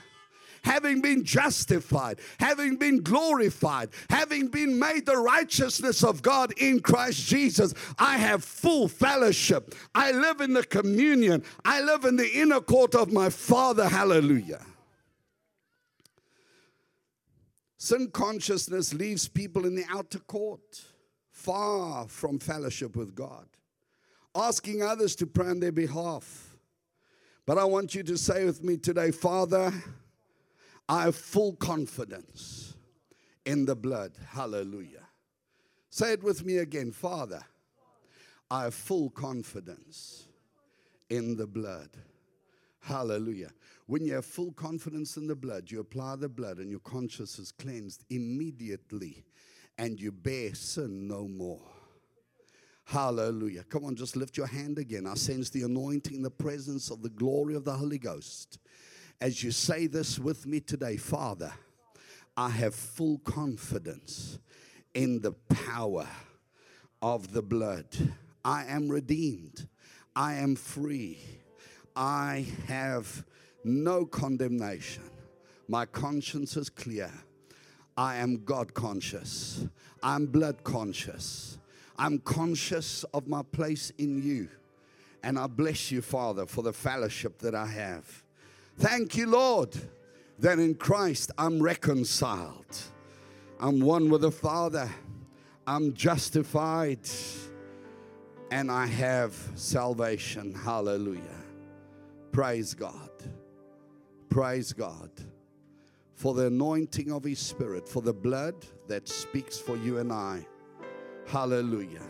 having 0.65 1.01
been 1.01 1.25
justified, 1.25 2.19
having 2.41 2.77
been 2.77 3.03
glorified, 3.03 3.91
having 4.11 4.49
been 4.49 4.79
made 4.79 5.07
the 5.07 5.17
righteousness 5.17 6.03
of 6.03 6.23
God 6.23 6.53
in 6.59 6.81
Christ 6.81 7.27
Jesus, 7.27 7.75
I 7.99 8.17
have 8.19 8.43
full 8.43 8.89
fellowship. 8.89 9.75
I 9.95 10.13
live 10.13 10.41
in 10.41 10.55
the 10.55 10.65
communion, 10.65 11.45
I 11.65 11.81
live 11.83 12.05
in 12.05 12.17
the 12.17 12.31
inner 12.31 12.61
court 12.61 12.95
of 12.95 13.13
my 13.13 13.31
Father. 13.31 13.89
Hallelujah. 13.89 14.65
Sin 17.77 18.11
consciousness 18.11 18.95
leaves 18.95 19.29
people 19.29 19.67
in 19.67 19.75
the 19.75 19.85
outer 19.91 20.19
court, 20.21 20.83
far 21.31 22.09
from 22.09 22.39
fellowship 22.39 22.97
with 22.97 23.15
God, 23.15 23.47
asking 24.35 24.83
others 24.83 25.15
to 25.17 25.27
pray 25.27 25.49
on 25.49 25.61
their 25.61 25.73
behalf. 25.73 26.57
But 27.45 27.59
I 27.59 27.65
want 27.65 27.95
you 27.95 28.03
to 28.05 28.17
say 28.17 28.47
with 28.47 28.65
me 28.65 28.79
today, 28.79 29.11
Father, 29.11 29.71
I 30.89 31.05
have 31.05 31.17
full 31.17 31.57
confidence 31.57 32.75
in 33.47 33.65
the 33.65 33.77
blood. 33.77 34.13
Hallelujah. 34.29 35.07
Say 35.91 36.13
it 36.13 36.23
with 36.23 36.45
me 36.45 36.59
again 36.59 36.91
Father, 36.91 37.43
I 38.51 38.65
have 38.65 38.75
full 38.75 39.11
confidence 39.11 40.27
in 41.09 41.37
the 41.37 41.47
blood. 41.47 41.91
Hallelujah. 42.81 43.51
When 43.87 44.05
you 44.05 44.15
have 44.15 44.27
full 44.27 44.53
confidence 44.53 45.17
in 45.17 45.27
the 45.27 45.35
blood, 45.35 45.71
you 45.71 45.81
apply 45.81 46.17
the 46.17 46.29
blood 46.29 46.59
and 46.59 46.71
your 46.71 46.81
conscience 46.81 47.39
is 47.39 47.51
cleansed 47.51 48.05
immediately 48.11 49.25
and 49.79 49.99
you 49.99 50.13
bear 50.13 50.55
sin 50.55 51.09
no 51.09 51.27
more. 51.27 51.63
Hallelujah. 52.85 53.65
Come 53.65 53.85
on, 53.85 53.97
just 53.97 54.17
lift 54.17 54.37
your 54.37 54.47
hand 54.47 54.79
again. 54.79 55.07
I 55.07 55.15
sense 55.15 55.49
the 55.49 55.63
anointing, 55.63 56.23
the 56.23 56.31
presence 56.31 56.91
of 56.91 57.03
the 57.03 57.09
glory 57.09 57.55
of 57.55 57.65
the 57.65 57.73
Holy 57.73 57.99
Ghost 57.99 58.59
as 59.21 59.43
you 59.43 59.51
say 59.51 59.87
this 59.87 60.19
with 60.19 60.47
me 60.47 60.61
today, 60.61 60.97
Father, 60.97 61.53
I 62.37 62.49
have 62.49 62.75
full 62.75 63.19
confidence 63.19 64.39
in 64.93 65.21
the 65.21 65.33
power 65.33 66.07
of 67.01 67.33
the 67.33 67.43
blood. 67.43 67.87
I 68.45 68.65
am 68.65 68.89
redeemed. 68.89 69.69
I 70.17 70.35
am 70.35 70.57
free. 70.57 71.19
I 71.95 72.47
have 72.67 73.25
no 73.65 74.05
condemnation. 74.05 75.05
My 75.69 75.87
conscience 75.87 76.57
is 76.57 76.69
clear. 76.69 77.11
I 77.97 78.17
am 78.17 78.45
God 78.45 78.75
conscious. 78.75 79.67
I'm 80.03 80.27
blood 80.27 80.65
conscious. 80.65 81.59
I'm 81.97 82.19
conscious 82.19 83.05
of 83.15 83.29
my 83.29 83.43
place 83.43 83.91
in 83.99 84.23
you. 84.23 84.49
And 85.23 85.39
I 85.39 85.47
bless 85.47 85.91
you, 85.91 86.03
Father, 86.03 86.45
for 86.47 86.63
the 86.63 86.73
fellowship 86.73 87.39
that 87.39 87.55
I 87.55 87.67
have. 87.67 88.24
Thank 88.79 89.17
you, 89.17 89.27
Lord, 89.27 89.77
that 90.39 90.59
in 90.59 90.75
Christ 90.75 91.31
I'm 91.39 91.63
reconciled. 91.63 92.77
I'm 93.61 93.81
one 93.81 94.11
with 94.11 94.23
the 94.23 94.33
Father. 94.33 94.91
I'm 95.67 95.95
justified. 95.95 97.09
And 98.51 98.71
I 98.71 98.87
have 98.87 99.35
salvation. 99.55 100.55
Hallelujah. 100.55 101.23
Praise 102.33 102.75
God. 102.75 103.11
Praise 104.29 104.73
God 104.73 105.11
for 106.15 106.35
the 106.35 106.47
anointing 106.47 107.13
of 107.13 107.25
His 107.25 107.39
Spirit, 107.39 107.89
for 107.89 108.03
the 108.03 108.13
blood 108.13 108.55
that 108.89 109.09
speaks 109.09 109.59
for 109.59 109.77
you 109.77 109.99
and 109.99 110.13
I. 110.13 110.47
Hallelujah. 111.27 112.03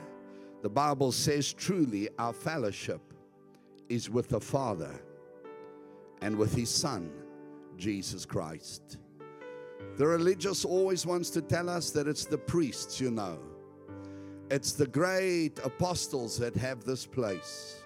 The 0.62 0.68
Bible 0.68 1.12
says 1.12 1.52
truly 1.52 2.08
our 2.18 2.32
fellowship 2.32 3.00
is 3.88 4.08
with 4.08 4.28
the 4.28 4.40
Father 4.40 4.90
and 6.22 6.36
with 6.36 6.54
his 6.54 6.70
son, 6.70 7.10
Jesus 7.76 8.24
Christ. 8.24 8.98
The 9.96 10.06
religious 10.06 10.64
always 10.64 11.06
wants 11.06 11.30
to 11.30 11.42
tell 11.42 11.68
us 11.68 11.90
that 11.90 12.08
it's 12.08 12.24
the 12.24 12.38
priests, 12.38 13.00
you 13.00 13.10
know. 13.10 13.38
It's 14.50 14.72
the 14.72 14.86
great 14.86 15.58
apostles 15.64 16.38
that 16.38 16.56
have 16.56 16.84
this 16.84 17.06
place. 17.06 17.82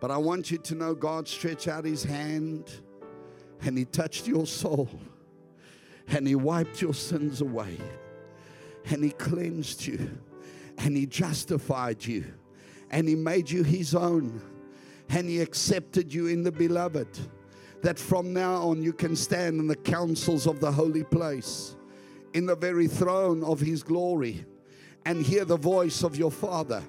But 0.00 0.10
I 0.10 0.16
want 0.16 0.50
you 0.50 0.58
to 0.58 0.74
know 0.74 0.94
God 0.94 1.28
stretched 1.28 1.68
out 1.68 1.84
his 1.84 2.04
hand 2.04 2.70
and 3.62 3.76
he 3.76 3.84
touched 3.84 4.26
your 4.26 4.46
soul 4.46 4.88
and 6.08 6.26
he 6.26 6.34
wiped 6.34 6.80
your 6.80 6.94
sins 6.94 7.40
away 7.40 7.76
and 8.86 9.02
he 9.04 9.10
cleansed 9.10 9.86
you 9.86 10.18
and 10.78 10.96
he 10.96 11.06
justified 11.06 12.04
you 12.04 12.24
and 12.90 13.08
he 13.08 13.14
made 13.14 13.50
you 13.50 13.62
his 13.62 13.94
own 13.94 14.40
and 15.10 15.28
he 15.28 15.40
accepted 15.40 16.12
you 16.12 16.26
in 16.26 16.42
the 16.42 16.52
beloved. 16.52 17.08
That 17.82 17.98
from 17.98 18.32
now 18.32 18.56
on 18.56 18.82
you 18.82 18.92
can 18.92 19.14
stand 19.14 19.60
in 19.60 19.66
the 19.66 19.76
councils 19.76 20.46
of 20.46 20.60
the 20.60 20.70
holy 20.70 21.04
place, 21.04 21.76
in 22.34 22.46
the 22.46 22.56
very 22.56 22.88
throne 22.88 23.44
of 23.44 23.60
his 23.60 23.82
glory, 23.82 24.44
and 25.04 25.24
hear 25.24 25.44
the 25.44 25.56
voice 25.56 26.02
of 26.02 26.16
your 26.16 26.30
Father 26.30 26.82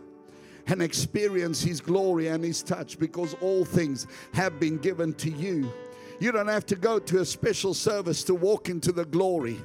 and 0.67 0.81
experience 0.81 1.61
his 1.61 1.81
glory 1.81 2.27
and 2.27 2.43
his 2.43 2.61
touch 2.61 2.99
because 2.99 3.33
all 3.41 3.65
things 3.65 4.07
have 4.33 4.59
been 4.59 4.77
given 4.77 5.13
to 5.13 5.29
you. 5.29 5.71
You 6.19 6.31
don't 6.31 6.47
have 6.47 6.65
to 6.67 6.75
go 6.75 6.99
to 6.99 7.21
a 7.21 7.25
special 7.25 7.73
service 7.73 8.23
to 8.25 8.35
walk 8.35 8.69
into 8.69 8.91
the 8.91 9.05
glory. 9.05 9.57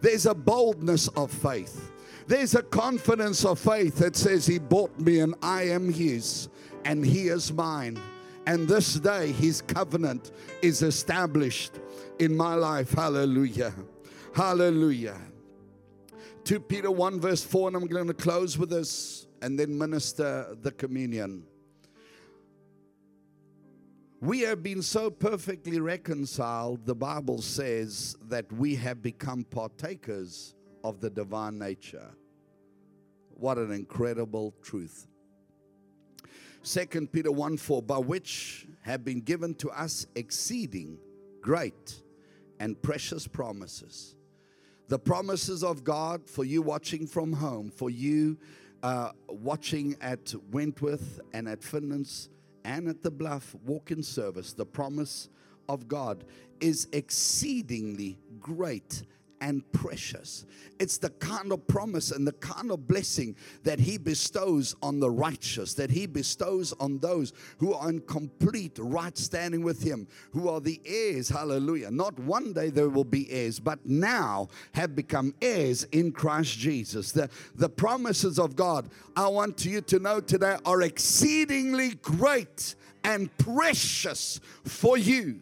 There's 0.00 0.26
a 0.26 0.34
boldness 0.34 1.08
of 1.08 1.30
faith. 1.30 1.90
There's 2.26 2.54
a 2.54 2.62
confidence 2.62 3.44
of 3.44 3.58
faith 3.58 3.96
that 3.96 4.16
says, 4.16 4.46
He 4.46 4.58
bought 4.58 4.98
me 4.98 5.20
and 5.20 5.34
I 5.42 5.68
am 5.68 5.92
His 5.92 6.48
and 6.84 7.04
He 7.04 7.28
is 7.28 7.52
mine. 7.52 7.98
And 8.46 8.66
this 8.66 8.94
day, 8.94 9.32
His 9.32 9.62
covenant 9.62 10.32
is 10.62 10.82
established 10.82 11.72
in 12.18 12.36
my 12.36 12.54
life. 12.54 12.92
Hallelujah. 12.92 13.72
Hallelujah. 14.34 15.18
2 16.44 16.60
Peter 16.60 16.90
1, 16.90 17.20
verse 17.20 17.44
4, 17.44 17.68
and 17.68 17.76
I'm 17.76 17.86
going 17.86 18.06
to 18.06 18.14
close 18.14 18.56
with 18.56 18.70
this 18.70 19.26
and 19.42 19.58
then 19.58 19.76
minister 19.76 20.56
the 20.62 20.72
communion. 20.72 21.44
We 24.20 24.40
have 24.40 24.62
been 24.62 24.82
so 24.82 25.10
perfectly 25.10 25.80
reconciled, 25.80 26.84
the 26.84 26.94
Bible 26.94 27.40
says 27.40 28.16
that 28.28 28.50
we 28.52 28.74
have 28.76 29.00
become 29.00 29.44
partakers 29.44 30.54
of 30.84 31.00
the 31.00 31.08
divine 31.08 31.58
nature. 31.58 32.10
What 33.30 33.56
an 33.56 33.72
incredible 33.72 34.54
truth. 34.62 35.06
2 36.62 37.06
Peter 37.06 37.32
1 37.32 37.56
4, 37.56 37.82
by 37.82 37.98
which 37.98 38.66
have 38.82 39.04
been 39.04 39.20
given 39.20 39.54
to 39.54 39.70
us 39.70 40.06
exceeding 40.14 40.98
great 41.40 42.02
and 42.58 42.80
precious 42.82 43.26
promises. 43.26 44.14
The 44.88 44.98
promises 44.98 45.64
of 45.64 45.84
God 45.84 46.28
for 46.28 46.44
you 46.44 46.62
watching 46.62 47.06
from 47.06 47.32
home, 47.32 47.70
for 47.70 47.90
you 47.90 48.36
uh, 48.82 49.12
watching 49.28 49.96
at 50.00 50.34
Wentworth 50.50 51.20
and 51.32 51.48
at 51.48 51.62
Finland's 51.62 52.28
and 52.64 52.88
at 52.88 53.02
the 53.02 53.10
Bluff 53.10 53.54
walk 53.64 53.90
in 53.90 54.02
service, 54.02 54.52
the 54.52 54.66
promise 54.66 55.28
of 55.68 55.88
God 55.88 56.24
is 56.60 56.88
exceedingly 56.92 58.18
great 58.38 59.04
and 59.40 59.70
precious. 59.72 60.44
It's 60.78 60.98
the 60.98 61.10
kind 61.10 61.52
of 61.52 61.66
promise 61.66 62.10
and 62.10 62.26
the 62.26 62.32
kind 62.32 62.70
of 62.70 62.86
blessing 62.86 63.36
that 63.64 63.78
He 63.78 63.98
bestows 63.98 64.74
on 64.82 65.00
the 65.00 65.10
righteous, 65.10 65.74
that 65.74 65.90
He 65.90 66.06
bestows 66.06 66.72
on 66.80 66.98
those 66.98 67.32
who 67.58 67.74
are 67.74 67.88
in 67.88 68.00
complete 68.00 68.78
right 68.78 69.16
standing 69.16 69.62
with 69.62 69.82
Him, 69.82 70.06
who 70.32 70.48
are 70.48 70.60
the 70.60 70.80
heirs, 70.84 71.28
hallelujah. 71.28 71.90
Not 71.90 72.18
one 72.18 72.52
day 72.52 72.70
there 72.70 72.88
will 72.88 73.04
be 73.04 73.30
heirs, 73.30 73.60
but 73.60 73.84
now 73.84 74.48
have 74.72 74.94
become 74.96 75.34
heirs 75.42 75.84
in 75.92 76.12
Christ 76.12 76.58
Jesus. 76.58 77.12
The, 77.12 77.28
the 77.54 77.68
promises 77.68 78.38
of 78.38 78.56
God, 78.56 78.88
I 79.16 79.28
want 79.28 79.64
you 79.64 79.80
to 79.82 79.98
know 79.98 80.20
today, 80.20 80.56
are 80.64 80.82
exceedingly 80.82 81.90
great 81.96 82.74
and 83.04 83.36
precious 83.38 84.40
for 84.64 84.98
you. 84.98 85.40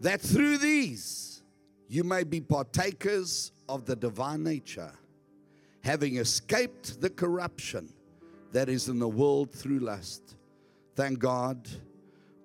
That 0.00 0.20
through 0.20 0.58
these 0.58 1.42
you 1.88 2.04
may 2.04 2.24
be 2.24 2.40
partakers 2.40 3.52
of 3.68 3.84
the 3.84 3.96
divine 3.96 4.42
nature, 4.42 4.92
having 5.82 6.16
escaped 6.16 7.00
the 7.00 7.10
corruption 7.10 7.92
that 8.52 8.68
is 8.68 8.88
in 8.88 8.98
the 8.98 9.08
world 9.08 9.52
through 9.52 9.78
lust. 9.78 10.36
Thank 10.96 11.18
God, 11.18 11.68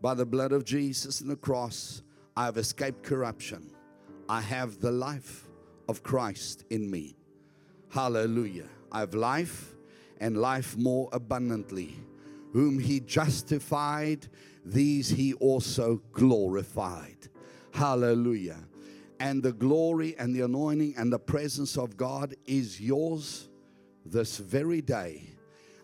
by 0.02 0.14
the 0.14 0.26
blood 0.26 0.52
of 0.52 0.66
Jesus 0.66 1.22
and 1.22 1.30
the 1.30 1.36
cross, 1.36 2.04
I 2.38 2.46
have 2.46 2.58
escaped 2.58 3.04
corruption. 3.04 3.72
I 4.28 4.42
have 4.42 4.80
the 4.80 4.92
life 4.92 5.48
of 5.88 6.04
Christ 6.04 6.64
in 6.70 6.90
me. 6.90 7.16
Hallelujah. 7.90 8.68
I 8.92 9.00
have 9.02 9.14
life 9.14 9.76
and 10.20 10.38
life 10.38 10.78
more 10.78 11.10
abundantly. 11.12 11.96
Whom 12.54 12.80
he 12.80 13.00
justified, 13.00 14.28
these 14.64 15.10
he 15.10 15.34
also 15.34 16.02
glorified. 16.12 17.30
Hallelujah. 17.76 18.64
And 19.20 19.44
the 19.44 19.52
glory 19.52 20.16
and 20.18 20.34
the 20.34 20.46
anointing 20.46 20.96
and 20.98 21.12
the 21.12 21.20
presence 21.20 21.78
of 21.78 21.98
God 21.98 22.34
is 22.46 22.80
yours 22.80 23.50
this 24.06 24.38
very 24.38 24.80
day. 24.80 25.36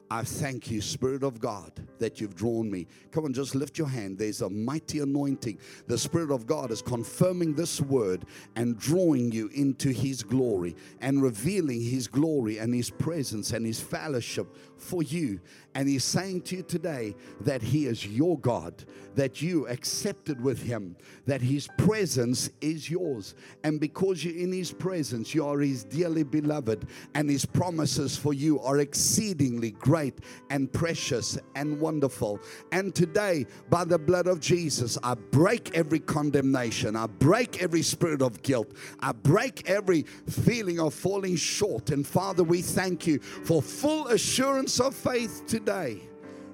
I 0.10 0.24
thank 0.24 0.72
you, 0.72 0.82
Spirit 0.82 1.24
of 1.24 1.42
God, 1.42 1.72
that 2.00 2.22
you've 2.22 2.36
drawn 2.36 2.72
me. 2.72 2.88
Come 3.12 3.26
on, 3.26 3.34
just 3.34 3.56
lift 3.56 3.78
your 3.78 3.90
hand. 3.90 4.18
There's 4.18 4.42
a 4.42 4.50
mighty 4.50 5.00
anointing. 5.00 5.60
The 5.88 5.98
Spirit 5.98 6.32
of 6.32 6.46
God 6.46 6.72
is 6.72 6.82
confirming 6.82 7.56
this 7.56 7.82
word 7.82 8.26
and 8.56 8.78
drawing 8.78 9.34
you 9.34 9.50
into 9.54 9.90
His 9.90 10.24
glory 10.24 10.78
and 11.02 11.22
revealing 11.22 11.82
His 11.82 12.08
glory 12.08 12.58
and 12.58 12.74
His 12.74 12.90
presence 12.90 13.52
and 13.52 13.66
His 13.66 13.82
fellowship 13.82 14.48
for 14.82 15.04
you. 15.04 15.40
And 15.74 15.88
He's 15.88 16.04
saying 16.04 16.42
to 16.44 16.58
you 16.58 16.64
today 16.64 17.16
that 17.42 17.62
He 17.62 17.86
is 17.86 18.06
your 18.06 18.38
God, 18.40 18.84
that 19.16 19.42
you 19.42 19.68
accepted 19.68 20.42
with 20.42 20.62
Him, 20.62 20.98
that 21.26 21.42
His 21.42 21.70
presence 21.78 22.50
is 22.60 22.90
yours. 22.90 23.36
And 23.64 23.80
because 23.80 24.24
you're 24.24 24.36
in 24.36 24.52
His 24.52 24.72
presence, 24.72 25.34
you 25.34 25.46
are 25.46 25.60
His 25.60 25.84
dearly 25.84 26.24
beloved, 26.24 26.88
and 27.16 27.30
His 27.30 27.46
promises 27.46 28.18
for 28.18 28.34
you 28.34 28.60
are 28.60 28.80
exceedingly 28.80 29.72
great 29.72 30.20
and 30.50 30.72
precious 30.72 31.38
and 31.56 31.80
wonderful. 31.80 32.40
And 32.72 32.94
today, 32.94 33.46
by 33.70 33.86
the 33.86 34.00
blood 34.00 34.28
of 34.28 34.40
Jesus, 34.42 34.98
I 35.04 35.14
break 35.14 35.76
every 35.76 36.00
condemnation, 36.00 36.96
I 36.96 37.08
break 37.08 37.62
every 37.62 37.82
spirit 37.82 38.22
of 38.22 38.42
guilt, 38.42 38.74
I 39.00 39.14
break 39.14 39.70
every 39.70 40.04
feeling 40.28 40.80
of 40.80 40.94
falling 40.94 41.38
short. 41.38 41.92
And 41.92 42.06
Father, 42.06 42.44
we 42.44 42.62
thank 42.62 43.08
you 43.08 43.20
for 43.20 43.62
full 43.62 44.08
assurance 44.08 44.71
of 44.80 44.96
faith 44.96 45.44
today 45.48 46.02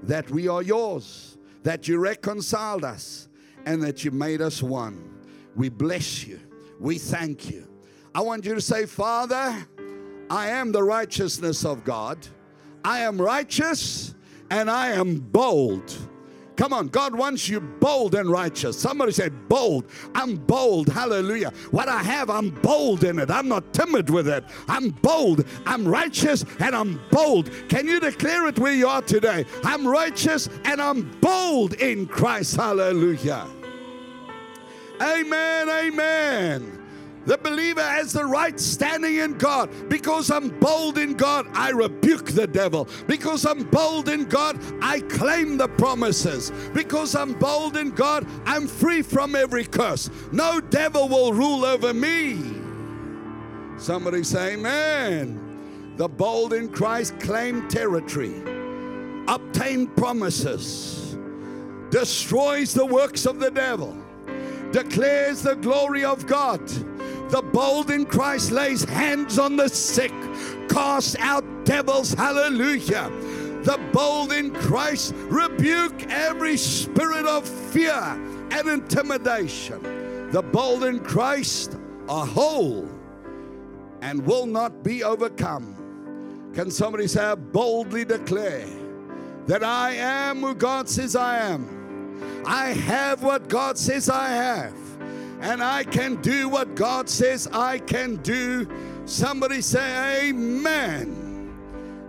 that 0.03 0.29
we 0.29 0.47
are 0.47 0.61
yours, 0.61 1.37
that 1.63 1.87
you 1.87 1.99
reconciled 1.99 2.83
us, 2.83 3.29
and 3.65 3.81
that 3.83 4.03
you 4.03 4.11
made 4.11 4.41
us 4.41 4.63
one. 4.63 5.03
We 5.55 5.69
bless 5.69 6.25
you. 6.25 6.39
We 6.79 6.97
thank 6.97 7.49
you. 7.49 7.67
I 8.13 8.21
want 8.21 8.45
you 8.45 8.53
to 8.55 8.61
say, 8.61 8.85
Father, 8.85 9.67
I 10.29 10.49
am 10.49 10.71
the 10.71 10.83
righteousness 10.83 11.65
of 11.65 11.83
God. 11.83 12.25
I 12.83 12.99
am 12.99 13.19
righteous 13.19 14.13
and 14.49 14.69
I 14.69 14.91
am 14.91 15.19
bold. 15.19 15.95
Come 16.57 16.73
on, 16.73 16.87
God 16.87 17.15
wants 17.15 17.47
you 17.47 17.59
bold 17.59 18.15
and 18.15 18.29
righteous. 18.29 18.77
Somebody 18.77 19.11
say, 19.11 19.29
bold. 19.29 19.85
I'm 20.15 20.35
bold. 20.35 20.89
Hallelujah. 20.89 21.51
What 21.69 21.87
I 21.87 22.01
have, 22.01 22.31
I'm 22.31 22.49
bold 22.49 23.03
in 23.03 23.19
it. 23.19 23.29
I'm 23.29 23.47
not 23.47 23.73
timid 23.73 24.09
with 24.09 24.27
it. 24.27 24.43
I'm 24.67 24.89
bold. 24.89 25.45
I'm 25.67 25.87
righteous 25.87 26.43
and 26.59 26.75
I'm 26.75 26.99
bold. 27.11 27.51
Can 27.69 27.87
you 27.87 27.99
declare 27.99 28.47
it 28.47 28.57
where 28.57 28.73
you 28.73 28.87
are 28.87 29.03
today? 29.03 29.45
I'm 29.63 29.87
righteous 29.87 30.49
and 30.65 30.81
I'm 30.81 31.11
bold 31.21 31.75
in 31.75 32.07
Christ. 32.07 32.55
Hallelujah. 32.55 33.45
Amen. 34.99 35.69
Amen. 35.69 36.86
The 37.27 37.37
believer 37.37 37.81
has 37.81 38.13
the 38.13 38.23
right 38.23 38.57
standing 38.57 39.17
in 39.17 39.33
God. 39.33 39.89
Because 39.89 40.31
I'm 40.31 40.47
bold 40.59 40.97
in 40.97 41.13
God, 41.13 41.45
I 41.51 41.71
rebuke 41.71 42.27
the 42.27 42.47
devil. 42.47 42.87
Because 43.05 43.45
I'm 43.45 43.63
bold 43.65 44.07
in 44.07 44.23
God, 44.23 44.57
I 44.81 45.01
claim 45.01 45.57
the 45.57 45.67
promises. 45.67 46.51
Because 46.73 47.15
I'm 47.15 47.33
bold 47.33 47.75
in 47.75 47.91
God, 47.91 48.25
I'm 48.45 48.65
free 48.65 49.01
from 49.01 49.35
every 49.35 49.65
curse. 49.65 50.09
No 50.31 50.61
devil 50.61 51.09
will 51.09 51.33
rule 51.33 51.65
over 51.65 51.93
me. 51.93 52.39
Somebody 53.77 54.23
say, 54.23 54.53
Amen. 54.53 55.95
The 55.97 56.07
bold 56.07 56.53
in 56.53 56.69
Christ 56.69 57.19
claim 57.19 57.67
territory, 57.67 58.41
obtain 59.27 59.87
promises, 59.87 61.17
destroys 61.89 62.73
the 62.73 62.85
works 62.85 63.25
of 63.25 63.41
the 63.41 63.51
devil, 63.51 63.97
declares 64.71 65.41
the 65.41 65.55
glory 65.55 66.05
of 66.05 66.25
God 66.25 66.61
the 67.29 67.41
bold 67.41 67.91
in 67.91 68.05
Christ 68.05 68.51
lays 68.51 68.83
hands 68.83 69.37
on 69.37 69.57
the 69.57 69.67
sick, 69.67 70.13
cast 70.69 71.17
out 71.19 71.43
devils. 71.65 72.13
Hallelujah. 72.13 73.09
The 73.63 73.77
bold 73.91 74.31
in 74.31 74.53
Christ 74.53 75.13
rebuke 75.15 76.09
every 76.09 76.55
spirit 76.55 77.25
of 77.25 77.45
fear 77.45 77.93
and 77.93 78.67
intimidation. 78.67 80.31
The 80.31 80.41
bold 80.41 80.85
in 80.85 80.99
Christ 81.01 81.77
are 82.07 82.25
whole 82.25 82.87
and 84.01 84.25
will 84.25 84.45
not 84.45 84.83
be 84.83 85.03
overcome. 85.03 86.51
Can 86.53 86.71
somebody 86.71 87.07
say, 87.07 87.23
I 87.23 87.35
boldly 87.35 88.05
declare 88.05 88.67
that 89.47 89.63
I 89.63 89.95
am 89.95 90.41
who 90.41 90.55
God 90.55 90.87
says 90.87 91.15
I 91.15 91.39
am. 91.39 92.43
I 92.45 92.69
have 92.69 93.23
what 93.23 93.49
God 93.49 93.77
says 93.77 94.09
I 94.09 94.29
have. 94.29 94.86
And 95.39 95.63
I 95.63 95.83
can 95.83 96.21
do 96.21 96.49
what 96.49 96.75
God 96.75 97.09
says 97.09 97.47
I 97.51 97.79
can 97.79 98.15
do. 98.17 98.67
Somebody 99.05 99.61
say, 99.61 100.29
Amen. 100.29 101.23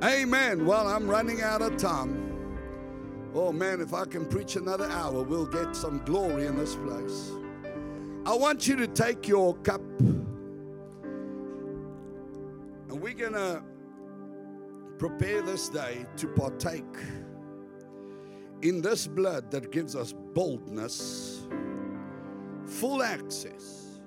Amen. 0.03 0.65
Well, 0.65 0.87
I'm 0.87 1.09
running 1.09 1.43
out 1.43 1.61
of 1.61 1.77
time. 1.77 2.25
Oh 3.35 3.53
man, 3.53 3.81
if 3.81 3.93
I 3.93 4.05
can 4.05 4.25
preach 4.25 4.57
another 4.57 4.89
hour, 4.89 5.23
we'll 5.23 5.47
get 5.47 5.77
some 5.77 5.99
glory 6.05 6.47
in 6.47 6.57
this 6.57 6.75
place. 6.77 7.31
I 8.25 8.35
want 8.35 8.67
you 8.67 8.77
to 8.77 8.87
take 8.87 9.29
your 9.29 9.55
cup 9.59 9.81
and 12.91 13.01
we're 13.01 13.15
going 13.15 13.35
to 13.35 13.63
prepare 14.99 15.43
this 15.43 15.69
day 15.69 16.07
to 16.17 16.27
partake 16.27 16.85
in 18.63 18.83
this 18.83 19.07
blood 19.07 19.51
that 19.51 19.71
gives 19.71 19.95
us 19.95 20.13
boldness, 20.35 21.47
full 22.69 23.03
access, 23.03 24.01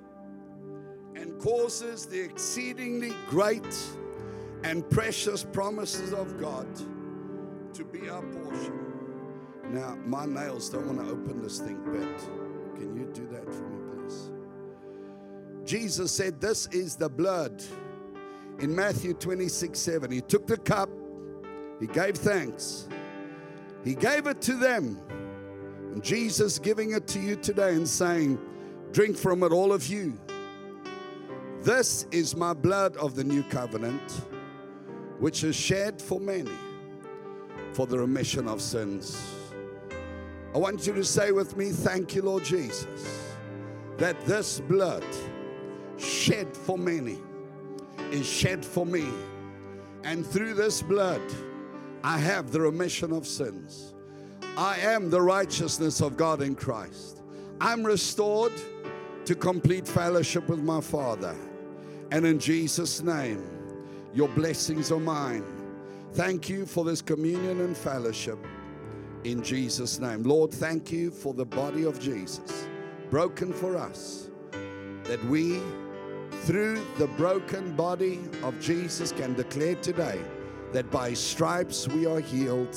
and 1.15 1.39
causes 1.39 2.05
the 2.05 2.19
exceedingly 2.19 3.11
great 3.27 3.77
and 4.63 4.87
precious 4.89 5.43
promises 5.43 6.13
of 6.13 6.39
God 6.39 6.67
to 7.73 7.83
be 7.83 8.09
our 8.09 8.21
portion. 8.21 8.79
Now, 9.71 9.97
my 10.05 10.25
nails 10.25 10.69
don't 10.69 10.85
want 10.85 10.99
to 10.99 11.11
open 11.11 11.41
this 11.41 11.59
thing, 11.59 11.79
but 11.85 12.75
can 12.77 12.95
you 12.95 13.09
do 13.13 13.27
that 13.27 13.45
for 13.45 13.61
me, 13.61 13.79
please? 13.91 14.29
Jesus 15.63 16.11
said, 16.11 16.41
This 16.41 16.67
is 16.67 16.95
the 16.95 17.09
blood 17.09 17.63
in 18.59 18.75
Matthew 18.75 19.13
26 19.13 19.79
7. 19.79 20.11
He 20.11 20.21
took 20.21 20.45
the 20.45 20.57
cup, 20.57 20.89
he 21.79 21.87
gave 21.87 22.15
thanks, 22.15 22.87
he 23.83 23.95
gave 23.95 24.27
it 24.27 24.41
to 24.41 24.55
them. 24.55 24.99
And 25.93 26.03
Jesus 26.03 26.57
giving 26.57 26.91
it 26.91 27.05
to 27.07 27.19
you 27.19 27.35
today 27.35 27.75
and 27.75 27.87
saying, 27.87 28.39
Drink 28.91 29.17
from 29.17 29.43
it, 29.43 29.51
all 29.51 29.71
of 29.71 29.87
you. 29.87 30.17
This 31.61 32.05
is 32.11 32.35
my 32.35 32.53
blood 32.53 32.97
of 32.97 33.15
the 33.15 33.23
new 33.23 33.43
covenant, 33.43 34.01
which 35.19 35.43
is 35.43 35.55
shed 35.55 36.01
for 36.01 36.19
many 36.19 36.51
for 37.73 37.87
the 37.87 37.97
remission 37.97 38.47
of 38.47 38.61
sins. 38.61 39.21
I 40.53 40.57
want 40.57 40.85
you 40.85 40.93
to 40.93 41.03
say 41.03 41.31
with 41.31 41.55
me, 41.55 41.71
Thank 41.71 42.15
you, 42.15 42.21
Lord 42.21 42.43
Jesus, 42.43 43.35
that 43.97 44.19
this 44.25 44.59
blood 44.61 45.05
shed 45.97 46.55
for 46.55 46.77
many 46.77 47.19
is 48.11 48.25
shed 48.25 48.65
for 48.65 48.85
me. 48.85 49.07
And 50.03 50.25
through 50.25 50.55
this 50.55 50.81
blood, 50.81 51.21
I 52.03 52.17
have 52.17 52.51
the 52.51 52.61
remission 52.61 53.13
of 53.13 53.27
sins. 53.27 53.90
I 54.57 54.79
am 54.79 55.09
the 55.09 55.21
righteousness 55.21 56.01
of 56.01 56.17
God 56.17 56.41
in 56.41 56.55
Christ. 56.55 57.21
I'm 57.61 57.83
restored 57.83 58.53
to 59.25 59.33
complete 59.33 59.87
fellowship 59.87 60.49
with 60.49 60.59
my 60.59 60.81
Father. 60.81 61.35
And 62.11 62.25
in 62.25 62.37
Jesus' 62.37 63.01
name, 63.01 63.43
your 64.13 64.27
blessings 64.29 64.91
are 64.91 64.99
mine. 64.99 65.45
Thank 66.13 66.49
you 66.49 66.65
for 66.65 66.83
this 66.83 67.01
communion 67.01 67.61
and 67.61 67.77
fellowship. 67.77 68.37
In 69.23 69.41
Jesus' 69.41 69.99
name. 69.99 70.23
Lord, 70.23 70.51
thank 70.51 70.91
you 70.91 71.11
for 71.11 71.33
the 71.33 71.45
body 71.45 71.85
of 71.85 71.99
Jesus, 71.99 72.67
broken 73.09 73.53
for 73.53 73.77
us, 73.77 74.29
that 75.05 75.23
we 75.25 75.61
through 76.43 76.83
the 76.97 77.07
broken 77.07 77.75
body 77.75 78.19
of 78.43 78.59
Jesus 78.59 79.11
can 79.11 79.33
declare 79.35 79.75
today 79.75 80.19
that 80.73 80.89
by 80.89 81.13
stripes 81.13 81.87
we 81.87 82.05
are 82.05 82.19
healed. 82.19 82.75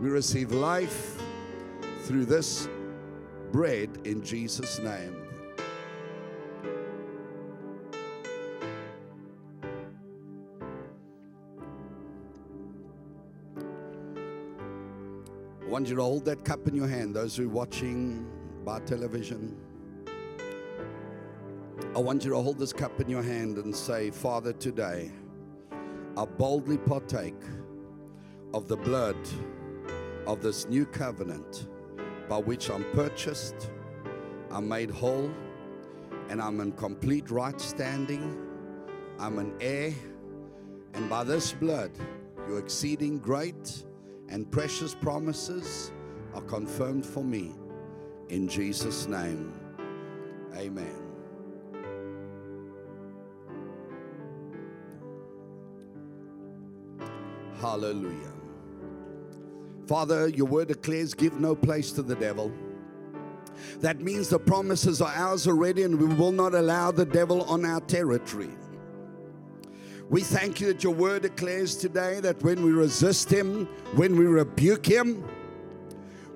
We 0.00 0.08
receive 0.08 0.52
life 0.52 1.20
through 2.04 2.24
this 2.24 2.70
bread 3.52 3.90
in 4.04 4.22
Jesus' 4.24 4.78
name. 4.78 5.14
I 15.60 15.66
want 15.68 15.86
you 15.88 15.96
to 15.96 16.02
hold 16.02 16.24
that 16.24 16.46
cup 16.46 16.66
in 16.66 16.74
your 16.74 16.88
hand, 16.88 17.14
those 17.14 17.36
who 17.36 17.44
are 17.44 17.48
watching 17.52 18.26
by 18.64 18.80
television. 18.80 19.54
I 21.94 21.98
want 21.98 22.24
you 22.24 22.30
to 22.30 22.40
hold 22.40 22.58
this 22.58 22.72
cup 22.72 22.98
in 23.02 23.10
your 23.10 23.22
hand 23.22 23.58
and 23.58 23.76
say, 23.76 24.10
Father, 24.10 24.54
today 24.54 25.10
I 26.16 26.24
boldly 26.24 26.78
partake 26.78 27.42
of 28.54 28.66
the 28.66 28.78
blood 28.78 29.18
of 30.30 30.40
this 30.40 30.68
new 30.68 30.86
covenant 30.86 31.66
by 32.28 32.36
which 32.36 32.70
I'm 32.70 32.84
purchased, 32.92 33.72
I'm 34.52 34.68
made 34.68 34.88
whole, 34.88 35.28
and 36.28 36.40
I'm 36.40 36.60
in 36.60 36.70
complete 36.72 37.32
right 37.32 37.60
standing. 37.60 38.38
I'm 39.18 39.40
an 39.40 39.52
heir, 39.60 39.92
and 40.94 41.10
by 41.10 41.24
this 41.24 41.52
blood, 41.52 41.90
your 42.46 42.60
exceeding 42.60 43.18
great 43.18 43.84
and 44.28 44.48
precious 44.52 44.94
promises 44.94 45.90
are 46.32 46.42
confirmed 46.42 47.04
for 47.04 47.24
me. 47.24 47.52
In 48.28 48.46
Jesus' 48.46 49.08
name, 49.08 49.52
amen. 50.54 50.94
Hallelujah. 57.60 58.39
Father, 59.90 60.28
your 60.28 60.46
word 60.46 60.68
declares, 60.68 61.14
give 61.14 61.40
no 61.40 61.56
place 61.56 61.90
to 61.90 62.02
the 62.02 62.14
devil. 62.14 62.52
That 63.80 63.98
means 64.00 64.28
the 64.28 64.38
promises 64.38 65.02
are 65.02 65.12
ours 65.12 65.48
already, 65.48 65.82
and 65.82 66.00
we 66.00 66.06
will 66.14 66.30
not 66.30 66.54
allow 66.54 66.92
the 66.92 67.04
devil 67.04 67.42
on 67.50 67.64
our 67.64 67.80
territory. 67.80 68.50
We 70.08 70.20
thank 70.20 70.60
you 70.60 70.68
that 70.68 70.84
your 70.84 70.94
word 70.94 71.22
declares 71.22 71.74
today 71.74 72.20
that 72.20 72.40
when 72.44 72.62
we 72.62 72.70
resist 72.70 73.28
him, 73.28 73.66
when 73.96 74.16
we 74.16 74.26
rebuke 74.26 74.86
him, 74.86 75.28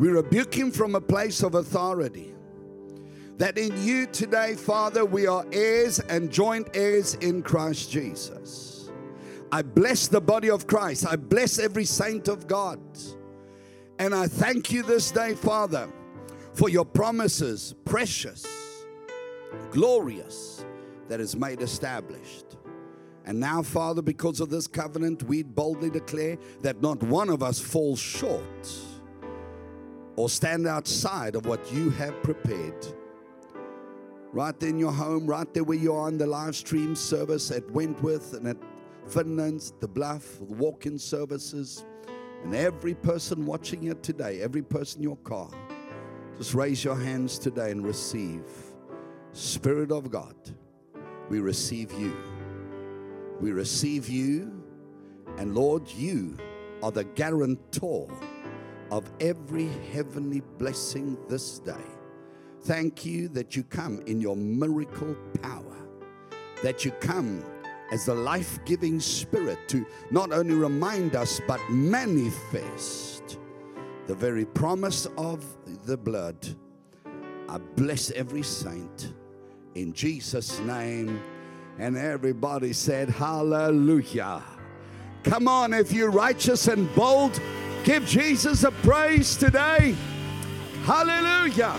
we 0.00 0.08
rebuke 0.08 0.52
him 0.52 0.72
from 0.72 0.96
a 0.96 1.00
place 1.00 1.44
of 1.44 1.54
authority. 1.54 2.34
That 3.38 3.56
in 3.56 3.80
you 3.84 4.06
today, 4.06 4.56
Father, 4.56 5.04
we 5.04 5.28
are 5.28 5.46
heirs 5.52 6.00
and 6.00 6.28
joint 6.28 6.70
heirs 6.74 7.14
in 7.14 7.40
Christ 7.40 7.88
Jesus. 7.88 8.90
I 9.52 9.62
bless 9.62 10.08
the 10.08 10.20
body 10.20 10.50
of 10.50 10.66
Christ. 10.66 11.06
I 11.06 11.14
bless 11.14 11.60
every 11.60 11.84
saint 11.84 12.26
of 12.26 12.48
God. 12.48 12.80
And 13.98 14.14
I 14.14 14.26
thank 14.26 14.72
you 14.72 14.82
this 14.82 15.10
day, 15.10 15.34
Father, 15.34 15.88
for 16.52 16.68
your 16.68 16.84
promises, 16.84 17.74
precious, 17.84 18.46
glorious, 19.70 20.64
that 21.08 21.20
is 21.20 21.36
made 21.36 21.60
established. 21.60 22.56
And 23.26 23.38
now, 23.38 23.62
Father, 23.62 24.02
because 24.02 24.40
of 24.40 24.50
this 24.50 24.66
covenant, 24.66 25.22
we 25.22 25.42
boldly 25.42 25.90
declare 25.90 26.38
that 26.62 26.82
not 26.82 27.02
one 27.02 27.30
of 27.30 27.42
us 27.42 27.58
falls 27.58 27.98
short 27.98 28.70
or 30.16 30.28
stand 30.28 30.66
outside 30.66 31.34
of 31.34 31.46
what 31.46 31.72
you 31.72 31.90
have 31.90 32.22
prepared. 32.22 32.86
Right 34.32 34.58
there 34.58 34.70
in 34.70 34.78
your 34.78 34.92
home, 34.92 35.26
right 35.26 35.52
there 35.54 35.64
where 35.64 35.78
you 35.78 35.94
are 35.94 36.08
in 36.08 36.18
the 36.18 36.26
live 36.26 36.56
stream 36.56 36.94
service 36.96 37.50
at 37.50 37.68
Wentworth 37.70 38.34
and 38.34 38.48
at 38.48 38.56
Finland, 39.06 39.72
the 39.80 39.88
Bluff, 39.88 40.38
the 40.38 40.44
walk 40.44 40.86
in 40.86 40.98
services, 40.98 41.84
and 42.44 42.54
every 42.54 42.94
person 42.94 43.46
watching 43.46 43.84
it 43.84 44.02
today, 44.02 44.42
every 44.42 44.62
person 44.62 44.98
in 45.00 45.04
your 45.04 45.16
car, 45.16 45.50
just 46.36 46.54
raise 46.54 46.84
your 46.84 46.94
hands 46.94 47.38
today 47.38 47.70
and 47.70 47.84
receive. 47.84 48.44
Spirit 49.32 49.90
of 49.90 50.10
God, 50.10 50.36
we 51.30 51.40
receive 51.40 51.90
you. 51.92 52.14
We 53.40 53.52
receive 53.52 54.08
you, 54.08 54.62
and 55.38 55.54
Lord, 55.54 55.90
you 55.90 56.36
are 56.82 56.92
the 56.92 57.04
guarantor 57.04 58.08
of 58.90 59.10
every 59.20 59.68
heavenly 59.92 60.42
blessing 60.58 61.16
this 61.28 61.58
day. 61.58 61.72
Thank 62.62 63.04
you 63.04 63.28
that 63.30 63.56
you 63.56 63.64
come 63.64 64.02
in 64.06 64.20
your 64.20 64.36
miracle 64.36 65.16
power, 65.42 65.76
that 66.62 66.84
you 66.84 66.90
come 66.92 67.42
as 67.92 68.06
the 68.06 68.14
life 68.14 68.58
giving 68.64 68.98
spirit 69.00 69.58
to 69.68 69.86
not 70.10 70.32
only 70.32 70.54
remind 70.54 71.16
us 71.16 71.40
but 71.46 71.60
manifest 71.70 73.38
the 74.06 74.14
very 74.14 74.44
promise 74.44 75.06
of 75.16 75.44
the 75.86 75.96
blood. 75.96 76.36
I 77.48 77.58
bless 77.76 78.10
every 78.10 78.42
saint 78.42 79.14
in 79.74 79.92
Jesus' 79.92 80.58
name. 80.60 81.20
And 81.78 81.96
everybody 81.96 82.72
said, 82.72 83.08
Hallelujah. 83.08 84.42
Come 85.24 85.48
on, 85.48 85.72
if 85.74 85.92
you're 85.92 86.10
righteous 86.10 86.68
and 86.68 86.92
bold, 86.94 87.40
give 87.82 88.06
Jesus 88.06 88.62
a 88.62 88.70
praise 88.70 89.36
today. 89.36 89.96
Hallelujah. 90.84 91.76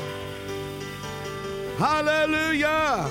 Hallelujah. 1.78 3.10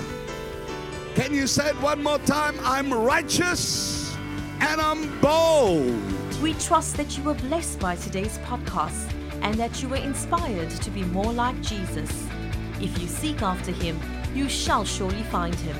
Can 1.14 1.33
you 1.33 1.46
say 1.46 1.68
it 1.68 1.81
one 1.81 2.03
more 2.03 2.18
time? 2.18 2.57
I'm 2.64 2.92
righteous 2.92 4.16
and 4.59 4.81
I'm 4.81 5.20
bold. 5.20 5.94
We 6.42 6.55
trust 6.55 6.96
that 6.96 7.16
you 7.16 7.22
were 7.22 7.35
blessed 7.35 7.79
by 7.79 7.94
today's 7.94 8.38
podcast 8.38 9.14
and 9.40 9.55
that 9.55 9.81
you 9.81 9.88
were 9.88 9.94
inspired 9.94 10.70
to 10.70 10.90
be 10.90 11.05
more 11.05 11.33
like 11.33 11.61
Jesus. 11.62 12.11
If 12.81 13.00
you 13.00 13.07
seek 13.07 13.42
after 13.42 13.70
him, 13.70 14.00
you 14.35 14.48
shall 14.48 14.85
surely 14.85 15.22
find 15.24 15.55
him. 15.55 15.77